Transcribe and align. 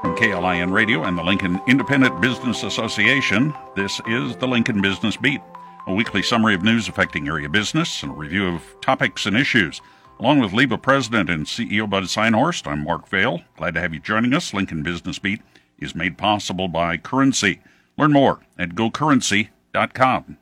From 0.00 0.16
KLIN 0.16 0.72
Radio 0.72 1.04
and 1.04 1.18
the 1.18 1.22
Lincoln 1.22 1.60
Independent 1.66 2.20
Business 2.20 2.62
Association, 2.62 3.54
this 3.76 4.00
is 4.06 4.36
the 4.36 4.46
Lincoln 4.46 4.80
Business 4.80 5.16
Beat, 5.16 5.40
a 5.86 5.92
weekly 5.92 6.22
summary 6.22 6.54
of 6.54 6.62
news 6.62 6.88
affecting 6.88 7.28
area 7.28 7.48
business 7.48 8.02
and 8.02 8.12
a 8.12 8.14
review 8.14 8.46
of 8.46 8.62
topics 8.80 9.26
and 9.26 9.36
issues. 9.36 9.80
Along 10.20 10.40
with 10.40 10.52
LIBA 10.52 10.82
President 10.82 11.30
and 11.30 11.46
CEO 11.46 11.88
Bud 11.88 12.04
Synhorst, 12.04 12.66
I'm 12.66 12.84
Mark 12.84 13.08
Vale. 13.08 13.42
Glad 13.56 13.74
to 13.74 13.80
have 13.80 13.92
you 13.92 14.00
joining 14.00 14.34
us. 14.34 14.54
Lincoln 14.54 14.82
Business 14.82 15.18
Beat 15.18 15.42
is 15.78 15.94
made 15.94 16.18
possible 16.18 16.68
by 16.68 16.96
Currency. 16.96 17.60
Learn 17.96 18.12
more 18.12 18.40
at 18.58 18.70
gocurrency.com. 18.70 20.38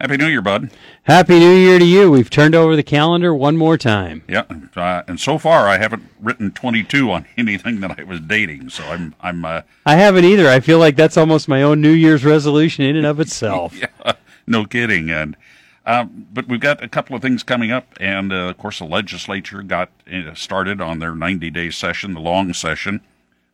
Happy 0.00 0.16
New 0.16 0.28
Year, 0.28 0.40
Bud. 0.40 0.70
Happy 1.02 1.38
New 1.38 1.52
Year 1.52 1.78
to 1.78 1.84
you. 1.84 2.10
We've 2.10 2.30
turned 2.30 2.54
over 2.54 2.74
the 2.74 2.82
calendar 2.82 3.34
one 3.34 3.58
more 3.58 3.76
time. 3.76 4.22
Yeah, 4.26 4.44
uh, 4.74 5.02
and 5.06 5.20
so 5.20 5.36
far 5.36 5.68
I 5.68 5.76
haven't 5.76 6.04
written 6.18 6.52
22 6.52 7.10
on 7.10 7.26
anything 7.36 7.80
that 7.80 8.00
I 8.00 8.04
was 8.04 8.18
dating, 8.20 8.70
so 8.70 8.82
I'm 8.84 9.14
I'm. 9.20 9.44
Uh, 9.44 9.60
I 9.84 9.96
haven't 9.96 10.24
either. 10.24 10.48
I 10.48 10.60
feel 10.60 10.78
like 10.78 10.96
that's 10.96 11.18
almost 11.18 11.48
my 11.48 11.62
own 11.62 11.82
New 11.82 11.92
Year's 11.92 12.24
resolution 12.24 12.86
in 12.86 12.96
and 12.96 13.04
of 13.04 13.20
itself. 13.20 13.78
yeah, 13.78 14.12
no 14.46 14.64
kidding. 14.64 15.10
And 15.10 15.36
um, 15.84 16.28
but 16.32 16.48
we've 16.48 16.60
got 16.60 16.82
a 16.82 16.88
couple 16.88 17.14
of 17.14 17.20
things 17.20 17.42
coming 17.42 17.70
up, 17.70 17.92
and 18.00 18.32
uh, 18.32 18.36
of 18.48 18.56
course 18.56 18.78
the 18.78 18.86
legislature 18.86 19.62
got 19.62 19.90
uh, 20.10 20.32
started 20.32 20.80
on 20.80 21.00
their 21.00 21.12
90-day 21.12 21.70
session, 21.72 22.14
the 22.14 22.20
long 22.20 22.54
session, 22.54 23.02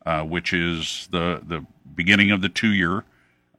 uh, 0.05 0.23
which 0.23 0.53
is 0.53 1.09
the 1.11 1.43
the 1.45 1.67
beginning 1.97 2.31
of 2.31 2.41
the 2.41 2.49
two-year. 2.49 3.03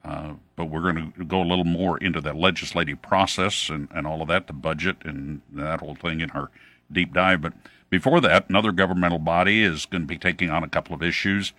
Uh, 0.08 0.34
but 0.56 0.66
we're 0.66 0.82
going 0.92 1.12
to 1.12 1.26
go 1.26 1.42
a 1.42 1.44
little 1.44 1.66
more 1.66 1.98
into 1.98 2.22
the 2.22 2.34
legislative 2.34 3.02
process 3.02 3.70
and, 3.70 3.88
and 3.94 4.08
all 4.08 4.22
of 4.22 4.28
that, 4.30 4.48
the 4.48 4.54
budget 4.54 4.98
and 5.04 5.42
that 5.52 5.82
whole 5.82 5.96
thing 5.96 6.22
in 6.22 6.32
our 6.32 6.50
deep 6.92 7.14
dive. 7.14 7.42
But 7.42 7.54
before 7.90 8.22
that, 8.22 8.50
another 8.50 8.72
governmental 8.72 9.20
body 9.20 9.64
is 9.64 9.86
going 9.86 10.04
to 10.04 10.08
be 10.08 10.18
taking 10.18 10.50
on 10.50 10.64
a 10.64 10.70
couple 10.70 10.96
of 10.96 11.04
issues 11.04 11.52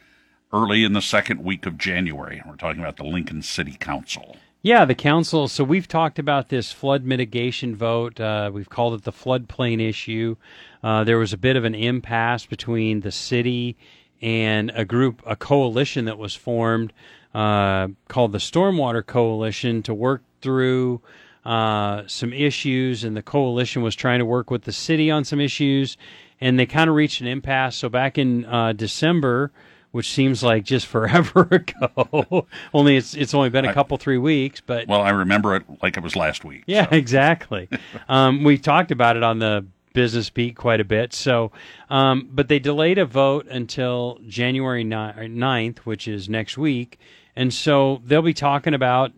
early 0.52 0.82
in 0.82 0.94
the 0.94 1.02
second 1.02 1.44
week 1.44 1.66
of 1.66 1.76
January. 1.76 2.42
We're 2.46 2.56
talking 2.56 2.80
about 2.80 2.96
the 2.96 3.04
Lincoln 3.04 3.42
City 3.42 3.76
Council. 3.78 4.36
Yeah, 4.62 4.84
the 4.86 4.94
council. 4.94 5.46
So 5.46 5.62
we've 5.62 5.86
talked 5.86 6.18
about 6.18 6.48
this 6.48 6.72
flood 6.72 7.04
mitigation 7.04 7.76
vote. 7.76 8.18
Uh, 8.18 8.50
we've 8.52 8.68
called 8.68 8.94
it 8.94 9.04
the 9.04 9.12
floodplain 9.12 9.80
issue. 9.80 10.36
Uh, 10.82 11.04
there 11.04 11.18
was 11.18 11.32
a 11.32 11.38
bit 11.38 11.56
of 11.56 11.64
an 11.64 11.74
impasse 11.74 12.46
between 12.46 13.00
the 13.00 13.12
city 13.12 13.76
and 14.20 14.72
a 14.74 14.84
group, 14.84 15.22
a 15.26 15.36
coalition 15.36 16.06
that 16.06 16.18
was 16.18 16.34
formed 16.34 16.92
uh, 17.34 17.88
called 18.08 18.32
the 18.32 18.38
Stormwater 18.38 19.04
Coalition 19.04 19.82
to 19.84 19.94
work 19.94 20.22
through 20.40 21.00
uh, 21.44 22.02
some 22.06 22.32
issues, 22.32 23.04
and 23.04 23.16
the 23.16 23.22
coalition 23.22 23.82
was 23.82 23.94
trying 23.94 24.18
to 24.18 24.24
work 24.24 24.50
with 24.50 24.62
the 24.62 24.72
city 24.72 25.10
on 25.10 25.24
some 25.24 25.40
issues, 25.40 25.96
and 26.40 26.58
they 26.58 26.66
kind 26.66 26.90
of 26.90 26.96
reached 26.96 27.20
an 27.20 27.26
impasse. 27.26 27.76
So 27.76 27.88
back 27.88 28.18
in 28.18 28.44
uh, 28.44 28.72
December, 28.72 29.50
which 29.92 30.10
seems 30.10 30.42
like 30.42 30.64
just 30.64 30.86
forever 30.88 31.48
ago, 31.50 32.46
only 32.74 32.96
it's 32.96 33.14
it's 33.14 33.34
only 33.34 33.50
been 33.50 33.64
a 33.64 33.72
couple 33.72 33.96
three 33.96 34.18
weeks, 34.18 34.60
but 34.60 34.86
well, 34.88 35.02
I 35.02 35.10
remember 35.10 35.56
it 35.56 35.64
like 35.82 35.96
it 35.96 36.02
was 36.02 36.16
last 36.16 36.44
week. 36.44 36.64
Yeah, 36.66 36.88
so. 36.88 36.96
exactly. 36.96 37.68
um, 38.08 38.44
we 38.44 38.58
talked 38.58 38.90
about 38.90 39.16
it 39.16 39.22
on 39.22 39.38
the 39.38 39.64
business 39.98 40.30
beat 40.30 40.54
quite 40.54 40.78
a 40.78 40.84
bit. 40.84 41.12
So, 41.12 41.50
um, 41.90 42.28
but 42.30 42.46
they 42.46 42.60
delayed 42.60 42.98
a 42.98 43.04
vote 43.04 43.48
until 43.48 44.20
January 44.28 44.84
9th, 44.84 45.78
which 45.78 46.06
is 46.06 46.28
next 46.28 46.56
week. 46.56 47.00
And 47.34 47.52
so 47.52 48.00
they'll 48.04 48.22
be 48.22 48.32
talking 48.32 48.74
about 48.74 49.10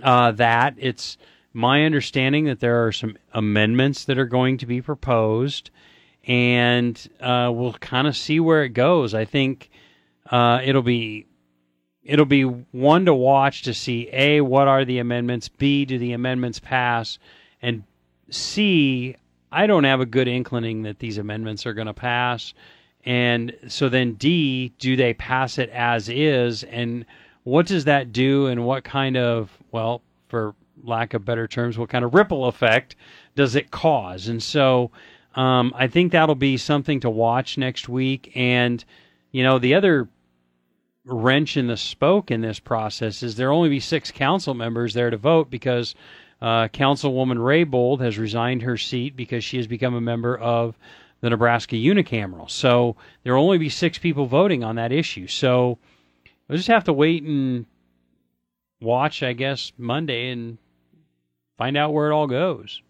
uh, 0.00 0.30
that. 0.32 0.76
It's 0.78 1.18
my 1.52 1.82
understanding 1.84 2.44
that 2.44 2.60
there 2.60 2.86
are 2.86 2.92
some 2.92 3.16
amendments 3.32 4.04
that 4.04 4.18
are 4.18 4.24
going 4.24 4.58
to 4.58 4.66
be 4.66 4.80
proposed, 4.80 5.70
and 6.28 6.96
uh, 7.20 7.50
we'll 7.52 7.72
kind 7.72 8.06
of 8.06 8.16
see 8.16 8.38
where 8.38 8.62
it 8.62 8.68
goes. 8.68 9.14
I 9.14 9.24
think 9.24 9.68
uh, 10.30 10.60
it'll 10.62 10.82
be 10.82 11.26
it'll 12.04 12.24
be 12.24 12.44
one 12.44 13.06
to 13.06 13.14
watch 13.14 13.62
to 13.62 13.74
see 13.74 14.08
a 14.12 14.42
what 14.42 14.68
are 14.68 14.84
the 14.84 15.00
amendments, 15.00 15.48
b 15.48 15.84
do 15.84 15.98
the 15.98 16.12
amendments 16.12 16.60
pass, 16.60 17.18
and 17.60 17.82
c 18.30 19.16
I 19.52 19.66
don't 19.66 19.84
have 19.84 20.00
a 20.00 20.06
good 20.06 20.28
inkling 20.28 20.82
that 20.82 20.98
these 20.98 21.18
amendments 21.18 21.66
are 21.66 21.74
going 21.74 21.86
to 21.86 21.94
pass. 21.94 22.54
And 23.04 23.54
so 23.68 23.88
then 23.88 24.14
D, 24.14 24.72
do 24.78 24.96
they 24.96 25.14
pass 25.14 25.58
it 25.58 25.68
as 25.70 26.08
is? 26.08 26.64
And 26.64 27.04
what 27.44 27.66
does 27.66 27.84
that 27.84 28.12
do? 28.12 28.46
And 28.46 28.64
what 28.64 28.84
kind 28.84 29.16
of, 29.16 29.50
well, 29.70 30.02
for 30.28 30.54
lack 30.82 31.14
of 31.14 31.24
better 31.24 31.46
terms, 31.46 31.76
what 31.76 31.90
kind 31.90 32.04
of 32.04 32.14
ripple 32.14 32.46
effect 32.46 32.96
does 33.34 33.54
it 33.54 33.70
cause? 33.70 34.28
And 34.28 34.42
so 34.42 34.90
um, 35.34 35.72
I 35.76 35.86
think 35.86 36.12
that'll 36.12 36.34
be 36.34 36.56
something 36.56 37.00
to 37.00 37.10
watch 37.10 37.58
next 37.58 37.88
week. 37.88 38.32
And, 38.34 38.84
you 39.32 39.42
know, 39.42 39.58
the 39.58 39.74
other 39.74 40.08
wrench 41.04 41.56
in 41.56 41.66
the 41.66 41.76
spoke 41.76 42.30
in 42.30 42.40
this 42.40 42.60
process 42.60 43.22
is 43.22 43.34
there'll 43.34 43.56
only 43.56 43.68
be 43.68 43.80
six 43.80 44.10
council 44.10 44.54
members 44.54 44.94
there 44.94 45.10
to 45.10 45.16
vote 45.16 45.50
because 45.50 45.94
uh, 46.42 46.66
Councilwoman 46.68 47.38
Raybould 47.38 48.00
has 48.00 48.18
resigned 48.18 48.62
her 48.62 48.76
seat 48.76 49.16
because 49.16 49.44
she 49.44 49.58
has 49.58 49.68
become 49.68 49.94
a 49.94 50.00
member 50.00 50.36
of 50.36 50.76
the 51.20 51.30
Nebraska 51.30 51.76
unicameral. 51.76 52.50
So 52.50 52.96
there 53.22 53.34
will 53.36 53.44
only 53.44 53.58
be 53.58 53.68
six 53.68 53.96
people 53.96 54.26
voting 54.26 54.64
on 54.64 54.74
that 54.74 54.90
issue. 54.90 55.28
So 55.28 55.78
we'll 56.48 56.58
just 56.58 56.68
have 56.68 56.82
to 56.84 56.92
wait 56.92 57.22
and 57.22 57.64
watch, 58.80 59.22
I 59.22 59.34
guess, 59.34 59.72
Monday 59.78 60.30
and 60.30 60.58
find 61.56 61.76
out 61.76 61.92
where 61.92 62.10
it 62.10 62.14
all 62.14 62.26
goes. 62.26 62.82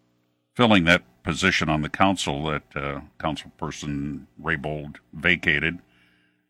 Filling 0.54 0.84
that 0.84 1.02
position 1.22 1.68
on 1.68 1.82
the 1.82 1.90
council 1.90 2.44
that 2.46 2.62
uh, 2.74 3.00
Councilperson 3.20 4.24
Raybould 4.42 4.96
vacated, 5.12 5.78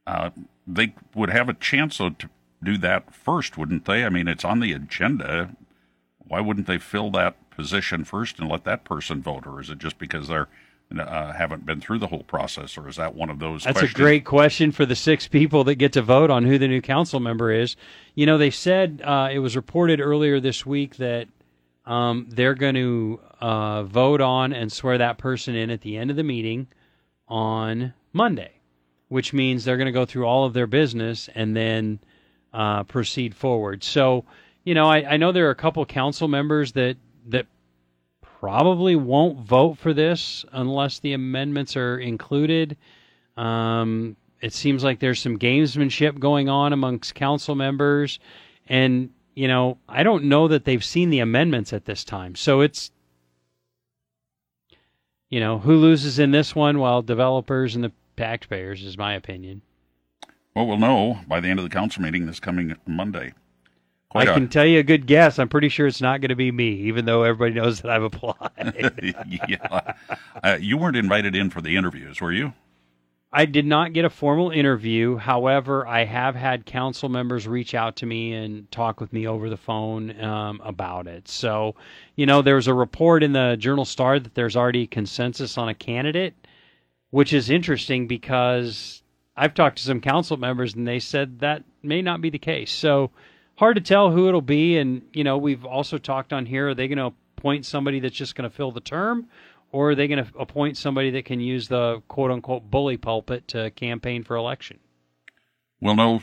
uh, 0.06 0.30
they 0.68 0.94
would 1.16 1.30
have 1.30 1.48
a 1.48 1.54
chance 1.54 1.96
to 1.96 2.14
do 2.62 2.78
that 2.78 3.12
first, 3.12 3.58
wouldn't 3.58 3.86
they? 3.86 4.04
I 4.04 4.08
mean, 4.08 4.28
it's 4.28 4.44
on 4.44 4.60
the 4.60 4.72
agenda. 4.72 5.50
Why 6.32 6.40
wouldn't 6.40 6.66
they 6.66 6.78
fill 6.78 7.10
that 7.10 7.36
position 7.50 8.04
first 8.04 8.38
and 8.38 8.48
let 8.48 8.64
that 8.64 8.84
person 8.84 9.20
vote, 9.20 9.46
or 9.46 9.60
is 9.60 9.68
it 9.68 9.76
just 9.76 9.98
because 9.98 10.28
they're 10.28 10.48
uh, 10.98 11.30
haven't 11.34 11.66
been 11.66 11.78
through 11.78 11.98
the 11.98 12.06
whole 12.06 12.22
process, 12.22 12.78
or 12.78 12.88
is 12.88 12.96
that 12.96 13.14
one 13.14 13.28
of 13.28 13.38
those? 13.38 13.64
That's 13.64 13.80
questions? 13.80 14.00
a 14.00 14.02
great 14.02 14.24
question 14.24 14.72
for 14.72 14.86
the 14.86 14.96
six 14.96 15.28
people 15.28 15.62
that 15.64 15.74
get 15.74 15.92
to 15.92 16.00
vote 16.00 16.30
on 16.30 16.44
who 16.44 16.56
the 16.56 16.68
new 16.68 16.80
council 16.80 17.20
member 17.20 17.52
is. 17.52 17.76
You 18.14 18.24
know, 18.24 18.38
they 18.38 18.48
said 18.48 19.02
uh, 19.04 19.28
it 19.30 19.40
was 19.40 19.56
reported 19.56 20.00
earlier 20.00 20.40
this 20.40 20.64
week 20.64 20.96
that 20.96 21.28
um, 21.84 22.28
they're 22.30 22.54
going 22.54 22.76
to 22.76 23.20
uh, 23.38 23.82
vote 23.82 24.22
on 24.22 24.54
and 24.54 24.72
swear 24.72 24.96
that 24.96 25.18
person 25.18 25.54
in 25.54 25.68
at 25.68 25.82
the 25.82 25.98
end 25.98 26.08
of 26.08 26.16
the 26.16 26.22
meeting 26.22 26.66
on 27.28 27.92
Monday, 28.14 28.52
which 29.08 29.34
means 29.34 29.66
they're 29.66 29.76
going 29.76 29.84
to 29.84 29.92
go 29.92 30.06
through 30.06 30.24
all 30.24 30.46
of 30.46 30.54
their 30.54 30.66
business 30.66 31.28
and 31.34 31.54
then 31.54 32.00
uh, 32.54 32.84
proceed 32.84 33.34
forward. 33.34 33.84
So, 33.84 34.24
you 34.64 34.74
know, 34.74 34.86
I, 34.88 35.14
I 35.14 35.16
know 35.16 35.32
there 35.32 35.48
are 35.48 35.50
a 35.50 35.56
couple 35.56 35.84
council 35.86 36.28
members 36.28 36.72
that 36.72 36.96
that 37.28 37.46
probably 38.20 38.96
won't 38.96 39.38
vote 39.38 39.78
for 39.78 39.92
this 39.92 40.44
unless 40.52 40.98
the 40.98 41.12
amendments 41.12 41.76
are 41.76 41.98
included. 41.98 42.76
Um, 43.36 44.16
it 44.40 44.52
seems 44.52 44.82
like 44.82 44.98
there's 44.98 45.20
some 45.20 45.38
gamesmanship 45.38 46.18
going 46.18 46.48
on 46.48 46.72
amongst 46.72 47.14
council 47.14 47.54
members, 47.54 48.18
and 48.68 49.10
you 49.34 49.48
know, 49.48 49.78
I 49.88 50.02
don't 50.02 50.24
know 50.24 50.48
that 50.48 50.64
they've 50.64 50.84
seen 50.84 51.10
the 51.10 51.20
amendments 51.20 51.72
at 51.72 51.84
this 51.84 52.04
time. 52.04 52.34
So 52.34 52.60
it's 52.60 52.90
you 55.32 55.40
know, 55.40 55.58
who 55.58 55.76
loses 55.76 56.18
in 56.18 56.30
this 56.30 56.54
one? 56.54 56.78
Well, 56.78 57.00
developers 57.00 57.74
and 57.74 57.82
the 57.82 57.92
taxpayers, 58.18 58.82
is 58.82 58.98
my 58.98 59.14
opinion. 59.14 59.62
Well, 60.54 60.66
we'll 60.66 60.76
know 60.76 61.20
by 61.26 61.40
the 61.40 61.48
end 61.48 61.58
of 61.58 61.64
the 61.64 61.70
council 61.70 62.02
meeting 62.02 62.26
this 62.26 62.38
coming 62.38 62.76
Monday. 62.86 63.32
Quite 64.12 64.28
I 64.28 64.34
can 64.34 64.48
tell 64.48 64.66
you 64.66 64.78
a 64.78 64.82
good 64.82 65.06
guess. 65.06 65.38
I'm 65.38 65.48
pretty 65.48 65.70
sure 65.70 65.86
it's 65.86 66.02
not 66.02 66.20
going 66.20 66.28
to 66.28 66.36
be 66.36 66.52
me, 66.52 66.68
even 66.82 67.06
though 67.06 67.22
everybody 67.22 67.58
knows 67.58 67.80
that 67.80 67.90
I've 67.90 68.02
applied. 68.02 69.14
yeah. 69.48 69.94
Uh, 70.44 70.58
you 70.60 70.76
weren't 70.76 70.98
invited 70.98 71.34
in 71.34 71.48
for 71.48 71.62
the 71.62 71.76
interviews, 71.76 72.20
were 72.20 72.30
you? 72.30 72.52
I 73.32 73.46
did 73.46 73.64
not 73.64 73.94
get 73.94 74.04
a 74.04 74.10
formal 74.10 74.50
interview. 74.50 75.16
However, 75.16 75.86
I 75.86 76.04
have 76.04 76.34
had 76.34 76.66
council 76.66 77.08
members 77.08 77.48
reach 77.48 77.74
out 77.74 77.96
to 77.96 78.06
me 78.06 78.34
and 78.34 78.70
talk 78.70 79.00
with 79.00 79.14
me 79.14 79.26
over 79.26 79.48
the 79.48 79.56
phone 79.56 80.22
um, 80.22 80.60
about 80.62 81.06
it. 81.06 81.26
So, 81.26 81.74
you 82.14 82.26
know, 82.26 82.42
there's 82.42 82.66
a 82.66 82.74
report 82.74 83.22
in 83.22 83.32
the 83.32 83.56
Journal 83.58 83.86
Star 83.86 84.18
that 84.18 84.34
there's 84.34 84.56
already 84.56 84.86
consensus 84.86 85.56
on 85.56 85.70
a 85.70 85.74
candidate, 85.74 86.34
which 87.08 87.32
is 87.32 87.48
interesting 87.48 88.06
because 88.06 89.02
I've 89.34 89.54
talked 89.54 89.78
to 89.78 89.84
some 89.84 90.02
council 90.02 90.36
members 90.36 90.74
and 90.74 90.86
they 90.86 90.98
said 90.98 91.38
that 91.38 91.64
may 91.82 92.02
not 92.02 92.20
be 92.20 92.28
the 92.28 92.38
case. 92.38 92.70
So, 92.70 93.10
hard 93.56 93.76
to 93.76 93.82
tell 93.82 94.10
who 94.10 94.28
it'll 94.28 94.40
be. 94.40 94.78
And, 94.78 95.02
you 95.12 95.24
know, 95.24 95.38
we've 95.38 95.64
also 95.64 95.98
talked 95.98 96.32
on 96.32 96.46
here 96.46 96.70
are 96.70 96.74
they 96.74 96.88
going 96.88 96.98
to 96.98 97.14
appoint 97.36 97.66
somebody 97.66 98.00
that's 98.00 98.16
just 98.16 98.34
going 98.34 98.48
to 98.48 98.54
fill 98.54 98.72
the 98.72 98.80
term? 98.80 99.28
Or 99.70 99.90
are 99.90 99.94
they 99.94 100.06
going 100.06 100.24
to 100.24 100.30
appoint 100.38 100.76
somebody 100.76 101.10
that 101.10 101.24
can 101.24 101.40
use 101.40 101.68
the 101.68 102.02
quote 102.08 102.30
unquote 102.30 102.70
bully 102.70 102.98
pulpit 102.98 103.48
to 103.48 103.70
campaign 103.70 104.22
for 104.22 104.36
election? 104.36 104.78
We'll 105.80 105.96
know. 105.96 106.20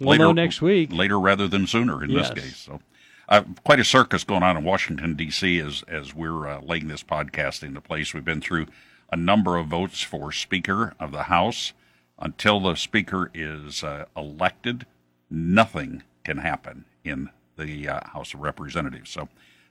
We'll 0.00 0.10
later, 0.10 0.24
know 0.24 0.32
next 0.32 0.62
week. 0.62 0.90
Later 0.90 1.20
rather 1.20 1.46
than 1.46 1.66
sooner 1.66 2.02
in 2.02 2.10
yes. 2.10 2.30
this 2.30 2.42
case. 2.42 2.56
So, 2.56 2.80
uh, 3.28 3.42
quite 3.64 3.80
a 3.80 3.84
circus 3.84 4.24
going 4.24 4.42
on 4.42 4.56
in 4.56 4.64
Washington 4.64 5.14
D.C. 5.14 5.60
as 5.60 5.84
as 5.86 6.14
we're 6.14 6.48
uh, 6.48 6.60
laying 6.62 6.88
this 6.88 7.02
podcast 7.02 7.62
into 7.62 7.80
place. 7.80 8.12
We've 8.12 8.24
been 8.24 8.40
through 8.40 8.66
a 9.12 9.16
number 9.16 9.56
of 9.56 9.68
votes 9.68 10.00
for 10.00 10.32
Speaker 10.32 10.94
of 10.98 11.12
the 11.12 11.24
House. 11.24 11.72
Until 12.18 12.60
the 12.60 12.76
Speaker 12.76 13.30
is 13.34 13.84
uh, 13.84 14.06
elected, 14.16 14.86
nothing 15.28 16.02
can 16.24 16.38
happen 16.38 16.84
in 17.04 17.30
the 17.56 17.88
uh, 17.88 18.00
House 18.08 18.34
of 18.34 18.40
Representatives. 18.40 19.10
So, 19.10 19.28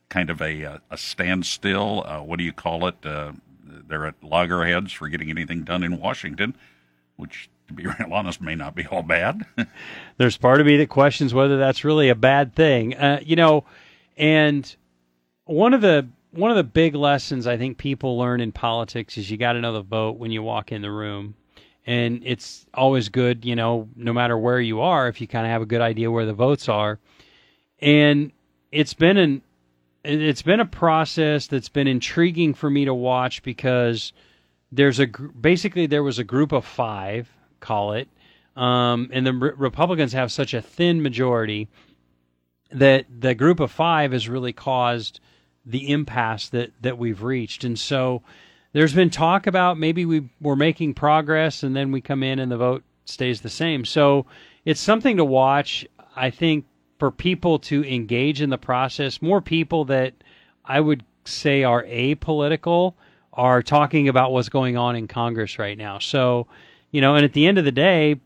kind 0.10 0.30
of 0.30 0.42
a, 0.42 0.66
uh, 0.66 0.78
a 0.92 0.98
standstill. 0.98 2.04
Uh, 2.06 2.20
what 2.22 2.38
do 2.38 2.46
you 2.46 2.54
call 2.54 2.88
it? 2.88 3.06
Uh, 3.06 3.34
they're 3.66 4.06
at 4.06 4.24
loggerheads 4.24 4.92
for 4.92 5.10
getting 5.10 5.30
anything 5.30 5.64
done 5.64 5.84
in 5.84 6.00
Washington, 6.00 6.56
which, 7.16 7.50
to 7.68 7.74
be 7.74 7.84
real 8.00 8.14
honest, 8.14 8.42
may 8.42 8.56
not 8.56 8.76
be 8.76 8.86
all 8.88 9.04
bad. 9.04 9.46
There's 10.18 10.38
part 10.38 10.62
of 10.62 10.68
me 10.68 10.78
that 10.78 10.90
questions 10.90 11.34
whether 11.34 11.58
that's 11.58 11.84
really 11.84 12.10
a 12.10 12.16
bad 12.16 12.56
thing. 12.56 12.96
Uh, 12.96 13.20
you 13.24 13.36
know, 13.36 13.66
and 14.18 14.76
one 15.46 15.74
of 15.74 15.82
the 15.82 16.08
one 16.32 16.50
of 16.50 16.58
the 16.58 16.64
big 16.64 16.96
lessons 16.96 17.46
I 17.46 17.58
think 17.58 17.78
people 17.78 18.18
learn 18.18 18.42
in 18.42 18.52
politics 18.52 19.18
is 19.18 19.30
you 19.30 19.38
got 19.38 19.54
to 19.54 19.62
know 19.62 19.74
the 19.74 19.82
vote 19.82 20.18
when 20.18 20.32
you 20.32 20.42
walk 20.42 20.72
in 20.72 20.82
the 20.82 20.90
room. 20.92 21.36
And 21.86 22.22
it's 22.24 22.66
always 22.74 23.10
good, 23.10 23.44
you 23.44 23.56
know, 23.56 23.90
no 23.96 24.14
matter 24.14 24.38
where 24.38 24.62
you 24.62 24.82
are, 24.82 25.08
if 25.10 25.20
you 25.20 25.28
kind 25.28 25.46
of 25.46 25.52
have 25.52 25.62
a 25.62 25.66
good 25.66 25.82
idea 25.82 26.10
where 26.10 26.26
the 26.26 26.34
votes 26.34 26.70
are. 26.70 27.00
And 27.80 28.32
it's 28.72 28.94
been 28.94 29.18
an 29.18 29.42
it's 30.04 30.42
been 30.42 30.60
a 30.60 30.66
process 30.66 31.48
that's 31.48 31.70
been 31.70 31.88
intriguing 31.88 32.54
for 32.54 32.70
me 32.70 32.86
to 32.86 32.94
watch 32.94 33.42
because 33.44 34.12
there's 34.72 35.00
a 35.00 35.08
basically 35.08 35.86
there 35.86 36.04
was 36.04 36.20
a 36.20 36.24
group 36.24 36.52
of 36.52 36.66
five, 36.66 37.32
call 37.60 37.94
it, 37.94 38.10
um, 38.56 39.10
and 39.14 39.26
the 39.26 39.34
re- 39.34 39.52
Republicans 39.56 40.14
have 40.14 40.32
such 40.32 40.54
a 40.54 40.62
thin 40.62 41.02
majority 41.02 41.70
that 42.72 43.06
the 43.22 43.36
group 43.36 43.60
of 43.60 43.72
five 43.72 44.12
has 44.12 44.28
really 44.28 44.52
caused 44.52 45.20
the 45.66 45.90
impasse 45.90 46.50
that 46.50 46.72
that 46.82 46.98
we've 46.98 47.24
reached, 47.24 47.64
and 47.64 47.80
so 47.80 48.22
there's 48.74 48.94
been 48.94 49.10
talk 49.10 49.48
about 49.48 49.78
maybe 49.78 50.06
we 50.06 50.30
we're 50.42 50.56
making 50.56 50.96
progress, 50.96 51.64
and 51.64 51.76
then 51.76 51.92
we 51.92 52.02
come 52.02 52.24
in 52.24 52.40
and 52.40 52.52
the 52.52 52.58
vote 52.58 52.84
stays 53.06 53.42
the 53.42 53.50
same. 53.50 53.86
So 53.86 54.26
it's 54.66 54.82
something 54.82 55.18
to 55.18 55.26
watch. 55.26 55.88
I 56.16 56.30
think 56.30 56.66
for 57.00 57.12
people 57.12 57.60
to 57.60 57.84
engage 57.84 58.42
in 58.42 58.50
the 58.50 58.58
process. 58.58 59.22
More 59.22 59.42
people 59.42 59.86
that 59.86 60.14
I 60.64 60.80
would 60.80 61.04
say 61.26 61.64
are 61.64 61.84
apolitical 61.84 62.94
are 63.34 63.62
talking 63.62 64.08
about 64.08 64.32
what's 64.32 64.50
going 64.50 64.78
on 64.78 64.96
in 64.96 65.08
Congress 65.08 65.60
right 65.60 65.78
now. 65.78 66.00
So, 66.00 66.48
you 66.92 67.02
know, 67.02 67.16
and 67.16 67.26
at 67.26 67.34
the 67.34 67.48
end 67.48 67.58
of 67.58 67.66
the 67.66 67.72
day, 67.72 68.22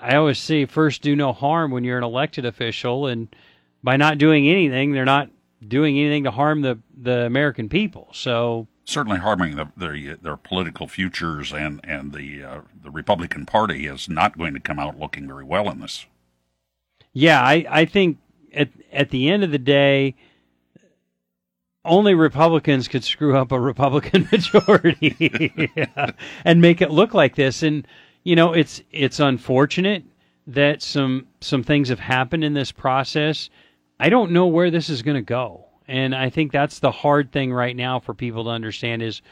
I 0.00 0.16
always 0.16 0.38
say 0.38 0.66
first 0.66 1.02
do 1.02 1.14
no 1.14 1.32
harm 1.32 1.70
when 1.70 1.84
you're 1.84 1.98
an 1.98 2.04
elected 2.04 2.44
official 2.44 3.06
and 3.06 3.34
by 3.82 3.96
not 3.96 4.18
doing 4.18 4.48
anything, 4.48 4.92
they're 4.92 5.04
not 5.04 5.30
doing 5.66 5.98
anything 5.98 6.24
to 6.24 6.30
harm 6.30 6.60
the 6.60 6.78
the 7.00 7.24
American 7.24 7.68
people. 7.68 8.08
So 8.12 8.66
certainly 8.84 9.18
harming 9.18 9.56
the, 9.56 9.68
their 9.76 10.16
their 10.16 10.36
political 10.36 10.86
futures 10.86 11.52
and 11.52 11.80
and 11.84 12.12
the 12.12 12.42
uh, 12.42 12.60
the 12.82 12.90
Republican 12.90 13.46
Party 13.46 13.86
is 13.86 14.08
not 14.08 14.36
going 14.36 14.54
to 14.54 14.60
come 14.60 14.78
out 14.78 14.98
looking 14.98 15.26
very 15.26 15.44
well 15.44 15.70
in 15.70 15.80
this. 15.80 16.06
Yeah, 17.12 17.42
I, 17.42 17.66
I 17.68 17.84
think 17.84 18.18
at 18.54 18.70
at 18.92 19.10
the 19.10 19.28
end 19.28 19.44
of 19.44 19.50
the 19.50 19.58
day, 19.58 20.14
only 21.84 22.14
Republicans 22.14 22.88
could 22.88 23.04
screw 23.04 23.36
up 23.36 23.52
a 23.52 23.60
Republican 23.60 24.28
majority 24.32 25.70
yeah, 25.76 26.12
and 26.44 26.60
make 26.60 26.80
it 26.80 26.90
look 26.90 27.14
like 27.14 27.36
this. 27.36 27.62
And 27.62 27.86
you 28.24 28.36
know, 28.36 28.52
it's 28.52 28.82
it's 28.90 29.20
unfortunate 29.20 30.04
that 30.46 30.82
some 30.82 31.26
some 31.40 31.62
things 31.62 31.88
have 31.88 32.00
happened 32.00 32.44
in 32.44 32.54
this 32.54 32.72
process. 32.72 33.50
I 34.00 34.08
don't 34.08 34.32
know 34.32 34.46
where 34.46 34.70
this 34.70 34.88
is 34.88 35.02
going 35.02 35.16
to 35.16 35.22
go, 35.22 35.66
and 35.88 36.14
I 36.14 36.30
think 36.30 36.52
that's 36.52 36.78
the 36.78 36.90
hard 36.90 37.32
thing 37.32 37.52
right 37.52 37.76
now 37.76 38.00
for 38.00 38.14
people 38.14 38.44
to 38.44 38.50
understand 38.50 39.02
is 39.02 39.22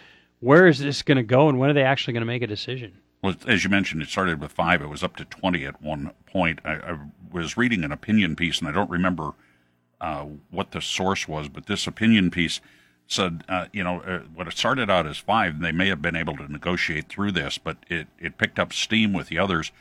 where 0.41 0.67
is 0.67 0.79
this 0.79 1.02
going 1.02 1.17
to 1.17 1.23
go, 1.23 1.49
and 1.49 1.58
when 1.58 1.70
are 1.70 1.75
they 1.75 1.82
actually 1.82 2.14
going 2.14 2.23
to 2.23 2.26
make 2.26 2.43
a 2.43 2.47
decision? 2.47 2.99
Well, 3.23 3.35
as 3.47 3.64
you 3.64 3.70
mentioned, 3.70 4.02
it 4.02 4.08
started 4.08 4.41
with 4.41 4.52
five. 4.52 4.81
It 4.81 4.88
was 4.88 5.02
up 5.02 5.17
to 5.17 5.25
20 5.26 5.67
at 5.67 5.82
one 5.82 6.12
point. 6.26 6.61
I, 6.64 6.73
I 6.76 6.99
was 7.31 7.56
reading 7.56 7.85
an 7.85 7.93
opinion 7.93 8.35
piece, 8.35 8.58
and 8.61 8.69
I 8.69 8.73
don't 8.73 8.91
remember 8.91 9.32
uh, 10.00 10.25
what 10.50 10.70
the 10.70 10.81
source 10.81 11.29
was, 11.29 11.49
but 11.49 11.67
this 11.67 11.87
opinion 11.87 12.31
piece 12.31 12.61
said, 13.06 13.44
uh, 13.49 13.67
you 13.73 13.85
know, 13.85 14.00
uh, 14.00 14.20
what 14.35 14.46
it 14.46 14.56
started 14.56 14.88
out 14.88 15.06
as 15.06 15.19
five, 15.19 15.55
and 15.55 15.64
they 15.64 15.73
may 15.73 15.88
have 15.88 16.00
been 16.00 16.17
able 16.17 16.37
to 16.37 16.50
negotiate 16.50 17.08
through 17.08 17.32
this, 17.32 17.58
but 17.58 17.76
it, 17.88 18.06
it 18.19 18.38
picked 18.38 18.58
up 18.58 18.73
steam 18.73 19.12
with 19.12 19.29
the 19.29 19.38
others 19.38 19.73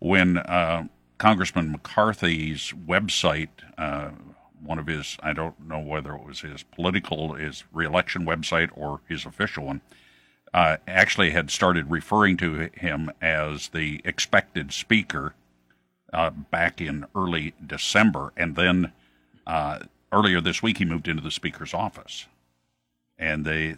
when 0.00 0.38
uh, 0.38 0.84
Congressman 1.18 1.70
McCarthy's 1.70 2.72
website, 2.86 3.48
uh, 3.76 4.10
one 4.62 4.78
of 4.78 4.86
his, 4.86 5.16
I 5.22 5.32
don't 5.32 5.68
know 5.68 5.78
whether 5.78 6.14
it 6.14 6.24
was 6.24 6.40
his 6.40 6.62
political, 6.62 7.34
his 7.34 7.64
reelection 7.72 8.24
website 8.24 8.70
or 8.74 9.00
his 9.08 9.24
official 9.24 9.66
one, 9.66 9.80
uh, 10.54 10.78
actually 10.86 11.30
had 11.30 11.50
started 11.50 11.90
referring 11.90 12.36
to 12.38 12.70
him 12.74 13.10
as 13.20 13.68
the 13.68 14.00
expected 14.04 14.72
speaker 14.72 15.34
uh, 16.12 16.30
back 16.30 16.80
in 16.80 17.06
early 17.14 17.54
December, 17.64 18.32
and 18.36 18.56
then 18.56 18.92
uh, 19.46 19.80
earlier 20.12 20.40
this 20.40 20.62
week 20.62 20.78
he 20.78 20.84
moved 20.84 21.08
into 21.08 21.22
the 21.22 21.30
speaker's 21.30 21.74
office, 21.74 22.26
and 23.18 23.44
they 23.44 23.76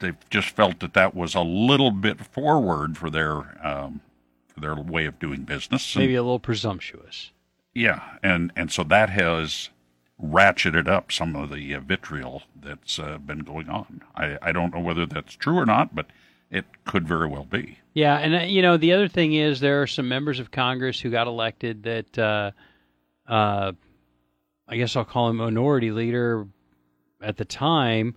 they 0.00 0.12
just 0.30 0.48
felt 0.48 0.80
that 0.80 0.94
that 0.94 1.14
was 1.14 1.34
a 1.34 1.42
little 1.42 1.90
bit 1.90 2.20
forward 2.20 2.96
for 2.96 3.10
their 3.10 3.64
um, 3.64 4.00
for 4.48 4.60
their 4.60 4.74
way 4.74 5.06
of 5.06 5.18
doing 5.18 5.42
business, 5.42 5.94
maybe 5.96 6.14
a 6.16 6.22
little 6.22 6.40
presumptuous. 6.40 7.30
Yeah, 7.74 8.02
and 8.22 8.52
and 8.56 8.72
so 8.72 8.82
that 8.84 9.10
has 9.10 9.70
ratcheted 10.22 10.88
up 10.88 11.10
some 11.10 11.34
of 11.34 11.50
the 11.50 11.74
uh, 11.74 11.80
vitriol 11.80 12.42
that's 12.60 12.98
uh, 12.98 13.18
been 13.18 13.40
going 13.40 13.68
on. 13.68 14.02
I, 14.14 14.38
I 14.42 14.52
don't 14.52 14.74
know 14.74 14.80
whether 14.80 15.06
that's 15.06 15.34
true 15.34 15.58
or 15.58 15.66
not, 15.66 15.94
but 15.94 16.06
it 16.50 16.64
could 16.84 17.06
very 17.06 17.26
well 17.26 17.44
be. 17.44 17.78
Yeah, 17.94 18.18
and 18.18 18.34
uh, 18.34 18.38
you 18.40 18.62
know 18.62 18.76
the 18.76 18.92
other 18.92 19.08
thing 19.08 19.34
is 19.34 19.60
there 19.60 19.82
are 19.82 19.86
some 19.86 20.08
members 20.08 20.38
of 20.38 20.50
Congress 20.50 21.00
who 21.00 21.10
got 21.10 21.26
elected 21.26 21.82
that 21.84 22.18
uh, 22.18 22.50
uh, 23.28 23.72
I 24.68 24.76
guess 24.76 24.96
I'll 24.96 25.04
call 25.04 25.28
him 25.30 25.36
minority 25.36 25.90
leader 25.90 26.46
at 27.22 27.36
the 27.36 27.44
time 27.44 28.16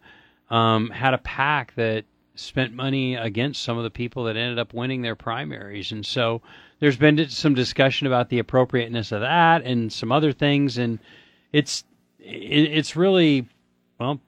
um, 0.50 0.89
had 0.89 1.13
a 1.13 1.19
pack 1.19 1.73
that 1.75 2.05
spent 2.35 2.73
money 2.73 3.15
against 3.15 3.61
some 3.63 3.77
of 3.77 3.83
the 3.83 3.89
people 3.89 4.23
that 4.23 4.35
ended 4.35 4.57
up 4.59 4.73
winning 4.73 5.01
their 5.01 5.15
primaries, 5.15 5.91
and 5.91 6.05
so 6.05 6.41
there's 6.79 6.97
been 6.97 7.29
some 7.29 7.53
discussion 7.53 8.07
about 8.07 8.29
the 8.29 8.39
appropriateness 8.39 9.11
of 9.11 9.21
that 9.21 9.63
and 9.63 9.94
some 9.94 10.11
other 10.11 10.31
things, 10.31 10.77
and 10.77 11.00
it's 11.51 11.83
it's 12.23 12.95
really 12.95 13.47
well 13.99 14.19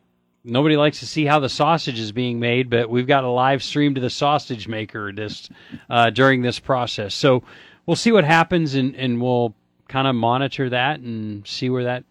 nobody 0.45 0.77
likes 0.77 1.00
to 1.00 1.07
see 1.07 1.25
how 1.25 1.39
the 1.39 1.50
sausage 1.50 2.00
is 2.00 2.12
being 2.12 2.39
made, 2.39 2.69
but 2.69 2.89
we've 2.89 3.07
got 3.07 3.24
a 3.24 3.30
live 3.30 3.63
stream 3.63 3.95
to 3.95 4.01
the 4.01 4.09
sausage 4.09 4.68
maker 4.68 5.12
this 5.12 5.50
uh, 5.89 6.09
during 6.12 6.42
this 6.42 6.59
process. 6.59 7.13
So 7.15 7.43
we'll 7.86 7.96
see 7.96 8.12
what 8.12 8.24
happens, 8.24 8.75
and, 8.75 8.96
and 8.96 9.22
we'll 9.22 9.53
kind 9.88 10.08
of 10.08 10.15
monitor 10.15 10.70
that 10.70 11.00
and 11.00 11.46
see 11.46 11.70
where 11.70 11.84
that 11.84 12.05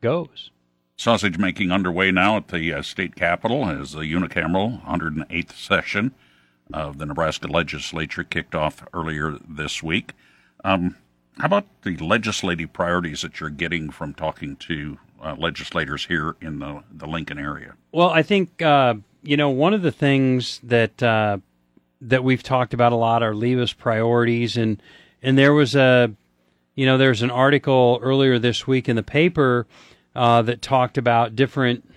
goes. 0.00 0.50
Sausage 0.96 1.38
making 1.38 1.72
underway 1.72 2.10
now 2.10 2.36
at 2.36 2.48
the 2.48 2.72
uh, 2.72 2.82
state 2.82 3.16
capitol 3.16 3.66
as 3.66 3.92
the 3.92 4.00
unicameral 4.00 4.84
108th 4.84 5.52
session 5.52 6.14
of 6.72 6.98
the 6.98 7.06
Nebraska 7.06 7.48
legislature 7.48 8.22
kicked 8.22 8.54
off 8.54 8.84
earlier 8.94 9.36
this 9.48 9.82
week. 9.82 10.12
Um, 10.62 10.96
how 11.38 11.46
about 11.46 11.66
the 11.82 11.96
legislative 11.96 12.72
priorities 12.72 13.22
that 13.22 13.40
you're 13.40 13.50
getting 13.50 13.90
from 13.90 14.12
talking 14.12 14.56
to 14.56 14.98
uh, 15.22 15.34
legislators 15.38 16.06
here 16.06 16.36
in 16.40 16.58
the, 16.58 16.82
the 16.90 17.06
Lincoln 17.06 17.38
area? 17.38 17.74
Well, 17.92 18.10
I 18.10 18.22
think 18.22 18.62
uh, 18.62 18.94
you 19.22 19.36
know 19.36 19.50
one 19.50 19.74
of 19.74 19.82
the 19.82 19.92
things 19.92 20.60
that 20.62 21.02
uh, 21.02 21.38
that 22.00 22.24
we've 22.24 22.42
talked 22.42 22.74
about 22.74 22.92
a 22.92 22.96
lot 22.96 23.22
are 23.22 23.34
LIBA's 23.34 23.72
priorities, 23.72 24.56
and 24.56 24.82
and 25.22 25.36
there 25.36 25.52
was 25.52 25.74
a 25.74 26.12
you 26.74 26.86
know 26.86 26.98
there's 26.98 27.22
an 27.22 27.30
article 27.30 27.98
earlier 28.02 28.38
this 28.38 28.66
week 28.66 28.88
in 28.88 28.96
the 28.96 29.02
paper 29.02 29.66
uh, 30.14 30.42
that 30.42 30.62
talked 30.62 30.98
about 30.98 31.36
different 31.36 31.88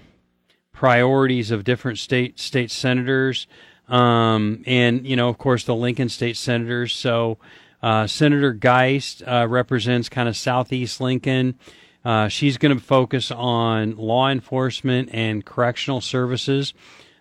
priorities 0.72 1.52
of 1.52 1.64
different 1.64 2.00
state 2.00 2.40
state 2.40 2.72
senators, 2.72 3.48
um, 3.88 4.64
and 4.66 5.08
you 5.08 5.16
know 5.16 5.30
of 5.30 5.38
course 5.38 5.64
the 5.64 5.76
Lincoln 5.76 6.10
state 6.10 6.38
senators. 6.38 6.94
So 6.94 7.38
uh, 7.82 8.08
Senator 8.08 8.54
Geist 8.54 9.24
uh, 9.28 9.46
represents 9.48 10.10
kind 10.10 10.30
of 10.30 10.38
southeast 10.38 11.02
Lincoln. 11.02 11.60
Uh, 12.06 12.28
she's 12.28 12.58
going 12.58 12.76
to 12.76 12.84
focus 12.84 13.32
on 13.32 13.96
law 13.96 14.30
enforcement 14.30 15.10
and 15.14 15.46
correctional 15.46 16.02
services, 16.02 16.74